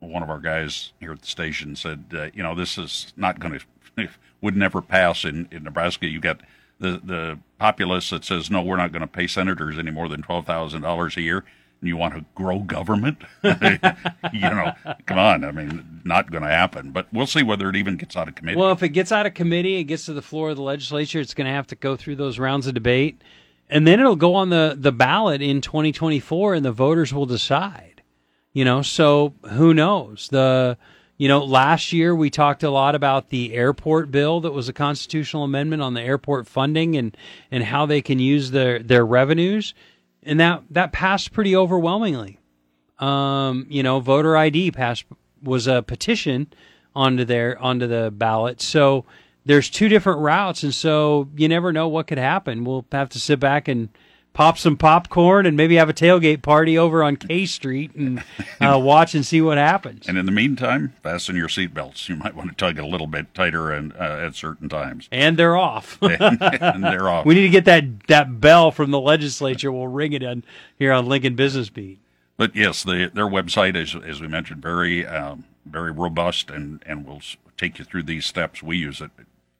one 0.00 0.22
of 0.22 0.30
our 0.30 0.40
guys 0.40 0.92
here 0.98 1.12
at 1.12 1.20
the 1.20 1.28
station 1.28 1.76
said, 1.76 2.06
uh, 2.14 2.28
you 2.32 2.42
know, 2.42 2.54
this 2.54 2.78
is 2.78 3.12
not 3.16 3.38
going 3.38 3.60
to, 3.98 4.08
would 4.40 4.56
never 4.56 4.80
pass 4.80 5.24
in, 5.24 5.48
in 5.52 5.64
Nebraska. 5.64 6.06
You 6.06 6.18
got 6.18 6.40
the, 6.78 7.00
the 7.02 7.38
populace 7.58 8.10
that 8.10 8.24
says, 8.24 8.50
no, 8.50 8.62
we're 8.62 8.76
not 8.76 8.92
going 8.92 9.02
to 9.02 9.08
pay 9.08 9.26
senators 9.26 9.78
any 9.78 9.90
more 9.90 10.08
than 10.08 10.22
$12,000 10.22 11.16
a 11.16 11.20
year 11.20 11.44
and 11.80 11.88
you 11.88 11.96
want 11.96 12.14
to 12.14 12.24
grow 12.34 12.60
government? 12.60 13.18
you 13.42 14.40
know, 14.40 14.72
come 15.06 15.18
on. 15.18 15.44
I 15.44 15.52
mean, 15.52 16.00
not 16.04 16.30
going 16.30 16.42
to 16.42 16.48
happen. 16.48 16.90
But 16.90 17.06
we'll 17.12 17.26
see 17.26 17.42
whether 17.42 17.68
it 17.68 17.76
even 17.76 17.96
gets 17.96 18.16
out 18.16 18.28
of 18.28 18.34
committee. 18.34 18.58
Well, 18.58 18.72
if 18.72 18.82
it 18.82 18.90
gets 18.90 19.12
out 19.12 19.26
of 19.26 19.34
committee, 19.34 19.76
it 19.76 19.84
gets 19.84 20.06
to 20.06 20.12
the 20.12 20.22
floor 20.22 20.50
of 20.50 20.56
the 20.56 20.62
legislature, 20.62 21.20
it's 21.20 21.34
going 21.34 21.46
to 21.46 21.52
have 21.52 21.66
to 21.68 21.76
go 21.76 21.96
through 21.96 22.16
those 22.16 22.38
rounds 22.38 22.66
of 22.66 22.74
debate. 22.74 23.22
And 23.70 23.86
then 23.86 24.00
it'll 24.00 24.16
go 24.16 24.34
on 24.34 24.48
the, 24.48 24.74
the 24.78 24.92
ballot 24.92 25.42
in 25.42 25.60
2024 25.60 26.54
and 26.54 26.64
the 26.64 26.72
voters 26.72 27.12
will 27.12 27.26
decide. 27.26 28.02
You 28.52 28.64
know, 28.64 28.82
so 28.82 29.34
who 29.50 29.74
knows? 29.74 30.28
The 30.32 30.78
you 31.18 31.28
know, 31.28 31.44
last 31.44 31.92
year 31.92 32.14
we 32.14 32.30
talked 32.30 32.62
a 32.62 32.70
lot 32.70 32.94
about 32.94 33.28
the 33.28 33.52
airport 33.52 34.10
bill 34.10 34.40
that 34.40 34.52
was 34.52 34.68
a 34.68 34.72
constitutional 34.72 35.44
amendment 35.44 35.82
on 35.82 35.92
the 35.92 36.00
airport 36.00 36.46
funding 36.46 36.96
and, 36.96 37.16
and 37.50 37.64
how 37.64 37.84
they 37.84 38.00
can 38.00 38.18
use 38.18 38.50
their, 38.52 38.78
their 38.78 39.04
revenues 39.04 39.74
and 40.22 40.40
that 40.40 40.62
that 40.70 40.92
passed 40.92 41.32
pretty 41.32 41.56
overwhelmingly. 41.56 42.38
Um, 42.98 43.66
you 43.68 43.82
know, 43.82 44.00
voter 44.00 44.36
ID 44.36 44.72
passed 44.72 45.04
was 45.42 45.66
a 45.66 45.82
petition 45.82 46.52
onto 46.94 47.24
their 47.24 47.60
onto 47.60 47.86
the 47.86 48.10
ballot. 48.10 48.60
So 48.60 49.04
there's 49.46 49.70
two 49.70 49.88
different 49.88 50.20
routes, 50.20 50.62
and 50.62 50.74
so 50.74 51.28
you 51.36 51.48
never 51.48 51.72
know 51.72 51.88
what 51.88 52.06
could 52.06 52.18
happen. 52.18 52.64
We'll 52.64 52.84
have 52.92 53.08
to 53.10 53.20
sit 53.20 53.40
back 53.40 53.68
and 53.68 53.88
pop 54.38 54.56
some 54.56 54.76
popcorn 54.76 55.46
and 55.46 55.56
maybe 55.56 55.74
have 55.74 55.88
a 55.88 55.92
tailgate 55.92 56.42
party 56.42 56.78
over 56.78 57.02
on 57.02 57.16
K 57.16 57.44
Street 57.44 57.92
and 57.96 58.22
uh, 58.60 58.78
watch 58.78 59.12
and 59.16 59.26
see 59.26 59.40
what 59.40 59.58
happens. 59.58 60.06
And 60.06 60.16
in 60.16 60.26
the 60.26 60.32
meantime, 60.32 60.94
fasten 61.02 61.34
your 61.34 61.48
seatbelts. 61.48 62.08
You 62.08 62.14
might 62.14 62.36
want 62.36 62.48
to 62.50 62.54
tug 62.54 62.78
it 62.78 62.84
a 62.84 62.86
little 62.86 63.08
bit 63.08 63.34
tighter 63.34 63.72
and 63.72 63.92
uh, 63.94 64.26
at 64.26 64.36
certain 64.36 64.68
times. 64.68 65.08
And 65.10 65.36
they're 65.36 65.56
off. 65.56 65.98
and, 66.00 66.38
and, 66.40 66.84
they're 66.84 67.08
off. 67.08 67.26
We 67.26 67.34
need 67.34 67.42
to 67.42 67.48
get 67.48 67.64
that 67.64 68.06
that 68.06 68.40
bell 68.40 68.70
from 68.70 68.92
the 68.92 69.00
legislature. 69.00 69.72
We'll 69.72 69.88
ring 69.88 70.12
it 70.12 70.22
on 70.22 70.44
here 70.78 70.92
on 70.92 71.06
Lincoln 71.06 71.34
Business 71.34 71.68
Beat. 71.68 71.98
But 72.36 72.54
yes, 72.54 72.84
the, 72.84 73.10
their 73.12 73.26
website 73.26 73.74
is, 73.74 73.96
as 73.96 74.20
we 74.20 74.28
mentioned, 74.28 74.62
very 74.62 75.04
um, 75.04 75.46
very 75.66 75.90
robust, 75.90 76.48
and 76.48 76.80
and 76.86 77.04
will 77.04 77.22
take 77.56 77.80
you 77.80 77.84
through 77.84 78.04
these 78.04 78.24
steps. 78.24 78.62
We 78.62 78.76
use 78.76 79.00
it 79.00 79.10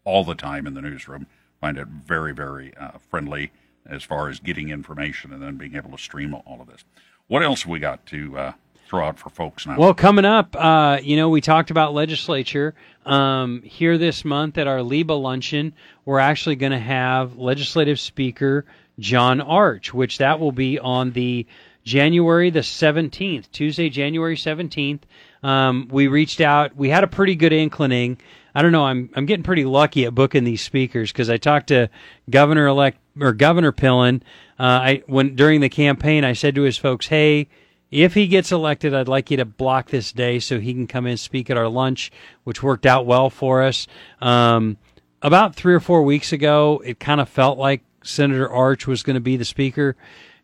all 0.04 0.22
the 0.22 0.36
time 0.36 0.68
in 0.68 0.74
the 0.74 0.82
newsroom. 0.82 1.26
Find 1.60 1.76
it 1.78 1.88
very 1.88 2.32
very 2.32 2.76
uh, 2.76 2.98
friendly 3.10 3.50
as 3.88 4.02
far 4.02 4.28
as 4.28 4.40
getting 4.40 4.70
information 4.70 5.32
and 5.32 5.42
then 5.42 5.56
being 5.56 5.76
able 5.76 5.90
to 5.90 5.98
stream 5.98 6.34
all 6.34 6.60
of 6.60 6.66
this. 6.66 6.84
What 7.26 7.42
else 7.42 7.66
we 7.66 7.78
got 7.78 8.06
to 8.06 8.38
uh, 8.38 8.52
throw 8.86 9.06
out 9.06 9.18
for 9.18 9.30
folks 9.30 9.66
now? 9.66 9.76
Well, 9.78 9.94
coming 9.94 10.24
up, 10.24 10.56
uh, 10.56 10.98
you 11.02 11.16
know, 11.16 11.28
we 11.28 11.40
talked 11.40 11.70
about 11.70 11.94
legislature. 11.94 12.74
Um, 13.04 13.62
here 13.62 13.98
this 13.98 14.24
month 14.24 14.58
at 14.58 14.66
our 14.66 14.78
LIBA 14.78 15.20
luncheon, 15.20 15.72
we're 16.04 16.18
actually 16.18 16.56
going 16.56 16.72
to 16.72 16.78
have 16.78 17.36
legislative 17.36 18.00
speaker 18.00 18.64
John 18.98 19.40
Arch, 19.40 19.94
which 19.94 20.18
that 20.18 20.40
will 20.40 20.52
be 20.52 20.78
on 20.78 21.12
the 21.12 21.46
January 21.84 22.50
the 22.50 22.60
17th, 22.60 23.50
Tuesday, 23.50 23.88
January 23.88 24.36
17th. 24.36 25.00
Um, 25.42 25.88
we 25.90 26.08
reached 26.08 26.40
out. 26.40 26.76
We 26.76 26.88
had 26.88 27.04
a 27.04 27.06
pretty 27.06 27.34
good 27.34 27.52
inclining. 27.52 28.18
I 28.58 28.62
don't 28.62 28.72
know. 28.72 28.86
I'm 28.86 29.08
I'm 29.14 29.24
getting 29.24 29.44
pretty 29.44 29.64
lucky 29.64 30.04
at 30.04 30.16
booking 30.16 30.42
these 30.42 30.62
speakers 30.62 31.12
because 31.12 31.30
I 31.30 31.36
talked 31.36 31.68
to 31.68 31.88
Governor 32.28 32.66
elect 32.66 32.98
or 33.20 33.32
Governor 33.32 33.70
Pillen. 33.70 34.20
Uh, 34.58 34.62
I 34.64 35.02
when 35.06 35.36
during 35.36 35.60
the 35.60 35.68
campaign, 35.68 36.24
I 36.24 36.32
said 36.32 36.56
to 36.56 36.62
his 36.62 36.76
folks, 36.76 37.06
"Hey, 37.06 37.46
if 37.92 38.14
he 38.14 38.26
gets 38.26 38.50
elected, 38.50 38.94
I'd 38.94 39.06
like 39.06 39.30
you 39.30 39.36
to 39.36 39.44
block 39.44 39.90
this 39.90 40.10
day 40.10 40.40
so 40.40 40.58
he 40.58 40.74
can 40.74 40.88
come 40.88 41.06
in 41.06 41.10
and 41.10 41.20
speak 41.20 41.50
at 41.50 41.56
our 41.56 41.68
lunch," 41.68 42.10
which 42.42 42.60
worked 42.60 42.84
out 42.84 43.06
well 43.06 43.30
for 43.30 43.62
us. 43.62 43.86
Um, 44.20 44.76
about 45.22 45.54
three 45.54 45.74
or 45.74 45.78
four 45.78 46.02
weeks 46.02 46.32
ago, 46.32 46.82
it 46.84 46.98
kind 46.98 47.20
of 47.20 47.28
felt 47.28 47.58
like 47.58 47.82
Senator 48.02 48.50
Arch 48.50 48.88
was 48.88 49.04
going 49.04 49.14
to 49.14 49.20
be 49.20 49.36
the 49.36 49.44
speaker, 49.44 49.94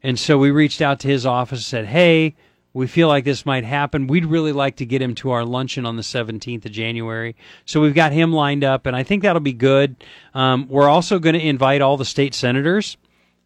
and 0.04 0.20
so 0.20 0.38
we 0.38 0.52
reached 0.52 0.80
out 0.80 1.00
to 1.00 1.08
his 1.08 1.26
office 1.26 1.58
and 1.58 1.64
said, 1.64 1.86
"Hey." 1.86 2.36
We 2.74 2.88
feel 2.88 3.06
like 3.06 3.24
this 3.24 3.46
might 3.46 3.64
happen. 3.64 4.08
We'd 4.08 4.26
really 4.26 4.52
like 4.52 4.76
to 4.76 4.84
get 4.84 5.00
him 5.00 5.14
to 5.16 5.30
our 5.30 5.44
luncheon 5.44 5.86
on 5.86 5.96
the 5.96 6.02
17th 6.02 6.66
of 6.66 6.72
January. 6.72 7.36
So 7.64 7.80
we've 7.80 7.94
got 7.94 8.12
him 8.12 8.32
lined 8.32 8.64
up, 8.64 8.84
and 8.84 8.96
I 8.96 9.04
think 9.04 9.22
that'll 9.22 9.40
be 9.40 9.52
good. 9.52 9.96
Um, 10.34 10.66
we're 10.68 10.88
also 10.88 11.20
going 11.20 11.34
to 11.34 11.40
invite 11.40 11.80
all 11.80 11.96
the 11.96 12.04
state 12.04 12.34
senators 12.34 12.96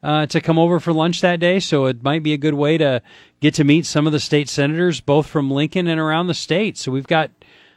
uh, 0.02 0.26
to 0.26 0.40
come 0.40 0.58
over 0.58 0.80
for 0.80 0.92
lunch 0.94 1.20
that 1.20 1.40
day. 1.40 1.60
So 1.60 1.86
it 1.86 2.02
might 2.02 2.22
be 2.22 2.32
a 2.32 2.38
good 2.38 2.54
way 2.54 2.78
to 2.78 3.02
get 3.40 3.54
to 3.54 3.64
meet 3.64 3.84
some 3.84 4.06
of 4.06 4.12
the 4.12 4.20
state 4.20 4.48
senators, 4.48 5.00
both 5.00 5.26
from 5.26 5.50
Lincoln 5.50 5.86
and 5.88 6.00
around 6.00 6.28
the 6.28 6.34
state. 6.34 6.78
So 6.78 6.90
we've 6.90 7.06
got 7.06 7.30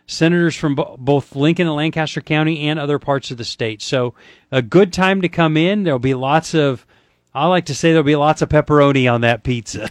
senators 0.08 0.56
from 0.56 0.76
bo- 0.76 0.96
both 0.98 1.36
Lincoln 1.36 1.68
and 1.68 1.76
Lancaster 1.76 2.22
County 2.22 2.68
and 2.68 2.80
other 2.80 3.00
parts 3.00 3.32
of 3.32 3.38
the 3.38 3.44
state. 3.44 3.82
So 3.82 4.14
a 4.52 4.62
good 4.62 4.94
time 4.94 5.22
to 5.22 5.30
come 5.30 5.58
in. 5.58 5.84
There'll 5.84 6.00
be 6.00 6.14
lots 6.14 6.54
of, 6.54 6.86
I 7.34 7.48
like 7.48 7.66
to 7.66 7.76
say 7.76 7.90
there'll 7.90 8.04
be 8.04 8.16
lots 8.16 8.42
of 8.42 8.50
pepperoni 8.50 9.12
on 9.12 9.22
that 9.22 9.44
pizza. 9.44 9.90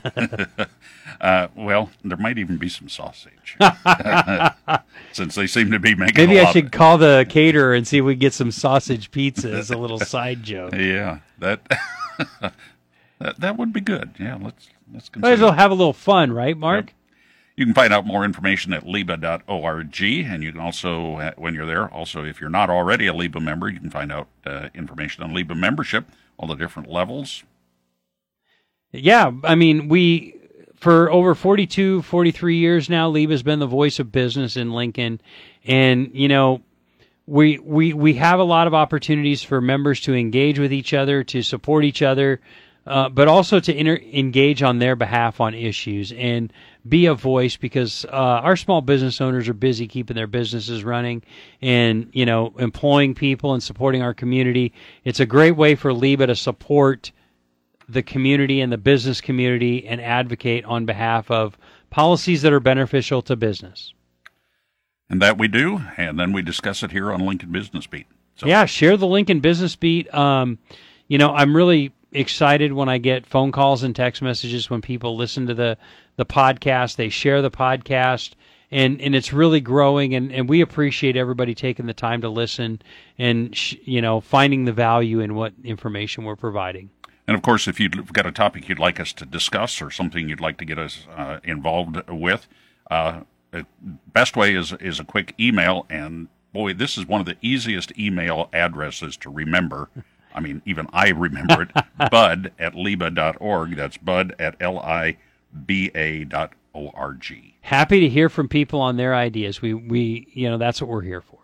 Uh, 1.21 1.49
well, 1.55 1.91
there 2.03 2.17
might 2.17 2.39
even 2.39 2.57
be 2.57 2.69
some 2.69 2.89
sausage, 2.89 3.55
since 5.13 5.35
they 5.35 5.47
seem 5.47 5.71
to 5.71 5.79
be 5.79 5.95
making. 5.95 6.17
Maybe 6.17 6.41
I 6.41 6.51
should 6.51 6.73
call 6.73 6.97
the 6.97 7.27
caterer 7.29 7.75
and 7.75 7.87
see 7.87 7.99
if 7.99 8.05
we 8.07 8.15
can 8.15 8.21
get 8.21 8.33
some 8.33 8.51
sausage 8.51 9.11
pizza 9.11 9.53
as 9.53 9.71
a 9.71 9.77
little 9.77 9.99
side 9.99 10.43
joke. 10.43 10.73
Yeah, 10.81 11.19
that 11.39 11.61
that, 12.41 13.39
that 13.39 13.59
would 13.59 13.71
be 13.71 13.83
good. 13.83 14.15
Yeah, 14.19 14.39
let's 14.41 14.71
let's 14.95 15.11
consider. 15.11 15.29
Might 15.29 15.33
as 15.35 15.41
well 15.41 15.53
have 15.53 15.71
a 15.71 15.75
little 15.75 15.93
fun, 15.93 16.33
right, 16.33 16.57
Mark? 16.57 16.87
Yep. 16.87 16.95
You 17.57 17.67
can 17.67 17.75
find 17.75 17.93
out 17.93 18.07
more 18.07 18.25
information 18.25 18.73
at 18.73 18.87
liba.org, 18.87 20.03
and 20.03 20.43
you 20.43 20.53
can 20.53 20.61
also, 20.61 21.17
uh, 21.17 21.33
when 21.37 21.53
you're 21.53 21.67
there, 21.67 21.87
also 21.93 22.25
if 22.25 22.41
you're 22.41 22.49
not 22.49 22.71
already 22.71 23.07
a 23.07 23.13
LIBA 23.13 23.43
member, 23.43 23.69
you 23.69 23.79
can 23.79 23.91
find 23.91 24.11
out 24.11 24.29
uh, 24.47 24.71
information 24.75 25.23
on 25.23 25.35
LIBA 25.35 25.55
membership, 25.55 26.07
all 26.41 26.49
the 26.49 26.55
different 26.55 26.91
levels. 26.91 27.45
Yeah, 28.93 29.31
I 29.45 29.55
mean, 29.55 29.89
we 29.89 30.41
for 30.75 31.13
over 31.13 31.35
42, 31.35 32.03
43 32.03 32.57
years 32.57 32.89
now, 32.89 33.09
Liba 33.11 33.35
has 33.35 33.43
been 33.43 33.59
the 33.59 33.67
voice 33.67 33.99
of 33.99 34.11
business 34.11 34.57
in 34.57 34.73
Lincoln. 34.73 35.21
And, 35.65 36.11
you 36.15 36.27
know, 36.27 36.63
we 37.27 37.59
we 37.59 37.93
we 37.93 38.15
have 38.15 38.41
a 38.41 38.45
lot 38.45 38.67
of 38.67 38.75
opportunities 38.75 39.43
for 39.43 39.61
members 39.61 40.01
to 40.01 40.15
engage 40.15 40.59
with 40.59 40.73
each 40.73 40.95
other, 40.95 41.23
to 41.25 41.43
support 41.43 41.85
each 41.85 42.01
other, 42.01 42.41
uh, 42.91 43.09
but 43.09 43.29
also 43.29 43.61
to 43.61 43.73
inter- 43.73 44.01
engage 44.13 44.65
on 44.65 44.81
their 44.81 44.97
behalf 44.97 45.41
on 45.41 45.55
issues 45.55 46.11
and 46.11 46.53
be 46.89 47.07
a 47.07 47.15
voice 47.15 47.57
because 47.57 48.05
uh, 48.07 48.09
our 48.43 48.57
small 48.57 48.81
business 48.81 49.21
owners 49.21 49.49
are 49.49 49.55
busy 49.55 49.87
keeping 49.87 50.17
their 50.17 50.27
businesses 50.27 50.83
running 50.83 51.23
and 51.63 52.11
you 52.13 52.27
know 52.27 52.53
employing 52.59 53.15
people 53.15 53.55
and 53.55 53.63
supporting 53.63 54.03
our 54.03 54.13
community. 54.13 54.73
It's 55.05 55.21
a 55.21 55.27
great 55.27 55.53
way 55.53 55.77
for 55.77 55.93
LIBA 55.93 56.27
to 56.27 56.35
support 56.35 57.13
the 57.89 58.03
community 58.03 58.61
and 58.61 58.73
the 58.73 58.79
business 58.79 59.21
community 59.21 59.87
and 59.87 60.01
advocate 60.01 60.65
on 60.65 60.85
behalf 60.85 61.31
of 61.31 61.57
policies 61.91 62.43
that 62.43 62.53
are 62.53 62.61
beneficial 62.61 63.23
to 63.23 63.37
business. 63.37 63.95
And 65.09 65.23
that 65.23 65.39
we 65.39 65.47
do, 65.47 65.81
and 65.97 66.19
then 66.19 66.33
we 66.33 66.43
discuss 66.43 66.83
it 66.83 66.91
here 66.91 67.13
on 67.13 67.21
Lincoln 67.21 67.53
Business 67.53 67.87
Beat. 67.87 68.07
So. 68.35 68.49
Yeah, 68.49 68.65
share 68.65 68.97
the 68.97 69.07
Lincoln 69.07 69.39
Business 69.39 69.77
Beat. 69.77 70.13
Um, 70.13 70.59
you 71.07 71.19
know, 71.19 71.35
I'm 71.35 71.55
really 71.55 71.93
excited 72.13 72.73
when 72.73 72.89
I 72.89 72.99
get 72.99 73.27
phone 73.27 73.53
calls 73.53 73.83
and 73.83 73.95
text 73.95 74.23
messages 74.23 74.71
when 74.71 74.81
people 74.81 75.17
listen 75.17 75.47
to 75.47 75.55
the 75.55 75.79
the 76.17 76.27
podcast. 76.27 76.97
They 76.97 77.09
share 77.09 77.43
the 77.43 77.51
podcast, 77.51 78.33
and 78.71 79.01
and 79.01 79.15
it's 79.15 79.33
really 79.33 79.61
growing. 79.61 80.15
And 80.15 80.33
and 80.33 80.49
we 80.49 80.61
appreciate 80.61 81.17
everybody 81.17 81.55
taking 81.55 81.87
the 81.87 81.95
time 81.95 82.21
to 82.23 82.29
listen 82.29 82.83
and 83.19 83.57
sh- 83.57 83.77
you 83.85 84.03
know 84.03 84.21
finding 84.21 84.65
the 84.65 84.73
value 84.73 85.21
in 85.21 85.35
what 85.35 85.53
information 85.65 86.25
we're 86.25 86.37
providing. 86.37 86.91
And 87.27 87.37
of 87.37 87.43
course, 87.43 87.69
if 87.69 87.79
you've 87.79 88.13
got 88.13 88.27
a 88.27 88.33
topic 88.33 88.69
you'd 88.69 88.81
like 88.81 88.99
us 88.99 89.13
to 89.15 89.25
discuss 89.25 89.81
or 89.81 89.91
something 89.91 90.29
you'd 90.29 90.41
like 90.41 90.59
to 90.59 90.65
get 90.65 90.79
us 90.79 91.07
uh, 91.17 91.39
involved 91.45 91.97
with, 92.09 92.49
uh, 92.91 93.21
best 94.09 94.37
way 94.37 94.55
is 94.55 94.73
is 94.75 94.99
a 94.99 95.05
quick 95.05 95.35
email. 95.39 95.87
And 95.89 96.29
boy, 96.53 96.75
this 96.75 96.99
is 96.99 97.07
one 97.07 97.21
of 97.21 97.27
the 97.27 97.37
easiest 97.41 97.97
email 97.99 98.49
addresses 98.53 99.17
to 99.19 99.31
remember. 99.31 99.89
I 100.35 100.41
mean, 100.41 100.63
even 100.65 100.87
I 100.93 101.11
remember 101.11 101.63
it. 101.63 101.71
bud 102.11 102.53
at 102.59 102.75
liba.org. 102.75 103.77
That's 103.77 103.97
bud 103.97 104.35
at 104.39 104.57
L-I-B-A 104.61 106.25
dot 106.25 106.53
O-R-G. 106.75 107.57
Happy 107.63 108.01
to 108.01 108.09
hear 108.09 108.29
from 108.29 108.49
people 108.49 108.81
on 108.81 108.97
their 108.97 109.15
ideas. 109.15 109.61
We, 109.61 109.75
we, 109.75 110.29
you 110.33 110.49
know, 110.49 110.59
that's 110.59 110.81
what 110.81 110.89
we're 110.89 111.03
here 111.03 111.21
for. 111.21 111.39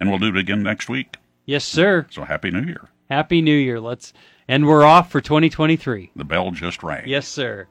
And 0.00 0.10
we'll 0.10 0.18
do 0.18 0.28
it 0.28 0.36
again 0.36 0.62
next 0.62 0.88
week. 0.88 1.16
Yes, 1.44 1.64
sir. 1.64 2.06
So 2.10 2.24
happy 2.24 2.50
New 2.50 2.62
Year. 2.62 2.88
Happy 3.10 3.42
New 3.42 3.56
Year. 3.56 3.80
Let's, 3.80 4.12
and 4.48 4.66
we're 4.66 4.84
off 4.84 5.10
for 5.10 5.20
2023. 5.20 6.12
The 6.16 6.24
bell 6.24 6.50
just 6.50 6.82
rang. 6.82 7.08
Yes, 7.08 7.26
sir. 7.26 7.66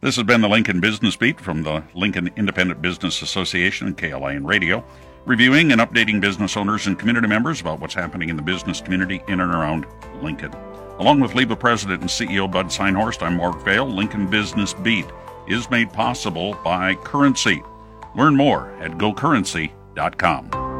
This 0.00 0.16
has 0.16 0.24
been 0.24 0.40
the 0.40 0.48
Lincoln 0.48 0.80
Business 0.80 1.14
Beat 1.14 1.40
from 1.40 1.62
the 1.62 1.84
Lincoln 1.94 2.28
Independent 2.36 2.82
Business 2.82 3.22
Association 3.22 3.86
and 3.86 3.96
KLIN 3.96 4.44
Radio, 4.44 4.84
reviewing 5.24 5.72
and 5.72 5.80
updating 5.80 6.20
business 6.20 6.56
owners 6.56 6.86
and 6.86 6.98
community 6.98 7.28
members 7.28 7.60
about 7.60 7.80
what's 7.80 7.94
happening 7.94 8.28
in 8.28 8.36
the 8.36 8.42
business 8.42 8.80
community 8.80 9.22
in 9.28 9.40
and 9.40 9.52
around 9.52 9.86
Lincoln. 10.20 10.52
Along 10.98 11.20
with 11.20 11.32
LIBA 11.32 11.58
President 11.58 12.00
and 12.00 12.10
CEO 12.10 12.50
Bud 12.50 12.66
Synhorst, 12.66 13.22
I'm 13.22 13.36
Mark 13.36 13.64
Vale. 13.64 13.86
Lincoln 13.86 14.28
Business 14.28 14.74
Beat 14.74 15.06
is 15.48 15.70
made 15.70 15.92
possible 15.92 16.56
by 16.64 16.94
Currency. 16.96 17.62
Learn 18.14 18.36
more 18.36 18.70
at 18.80 18.92
gocurrency.com. 18.92 20.71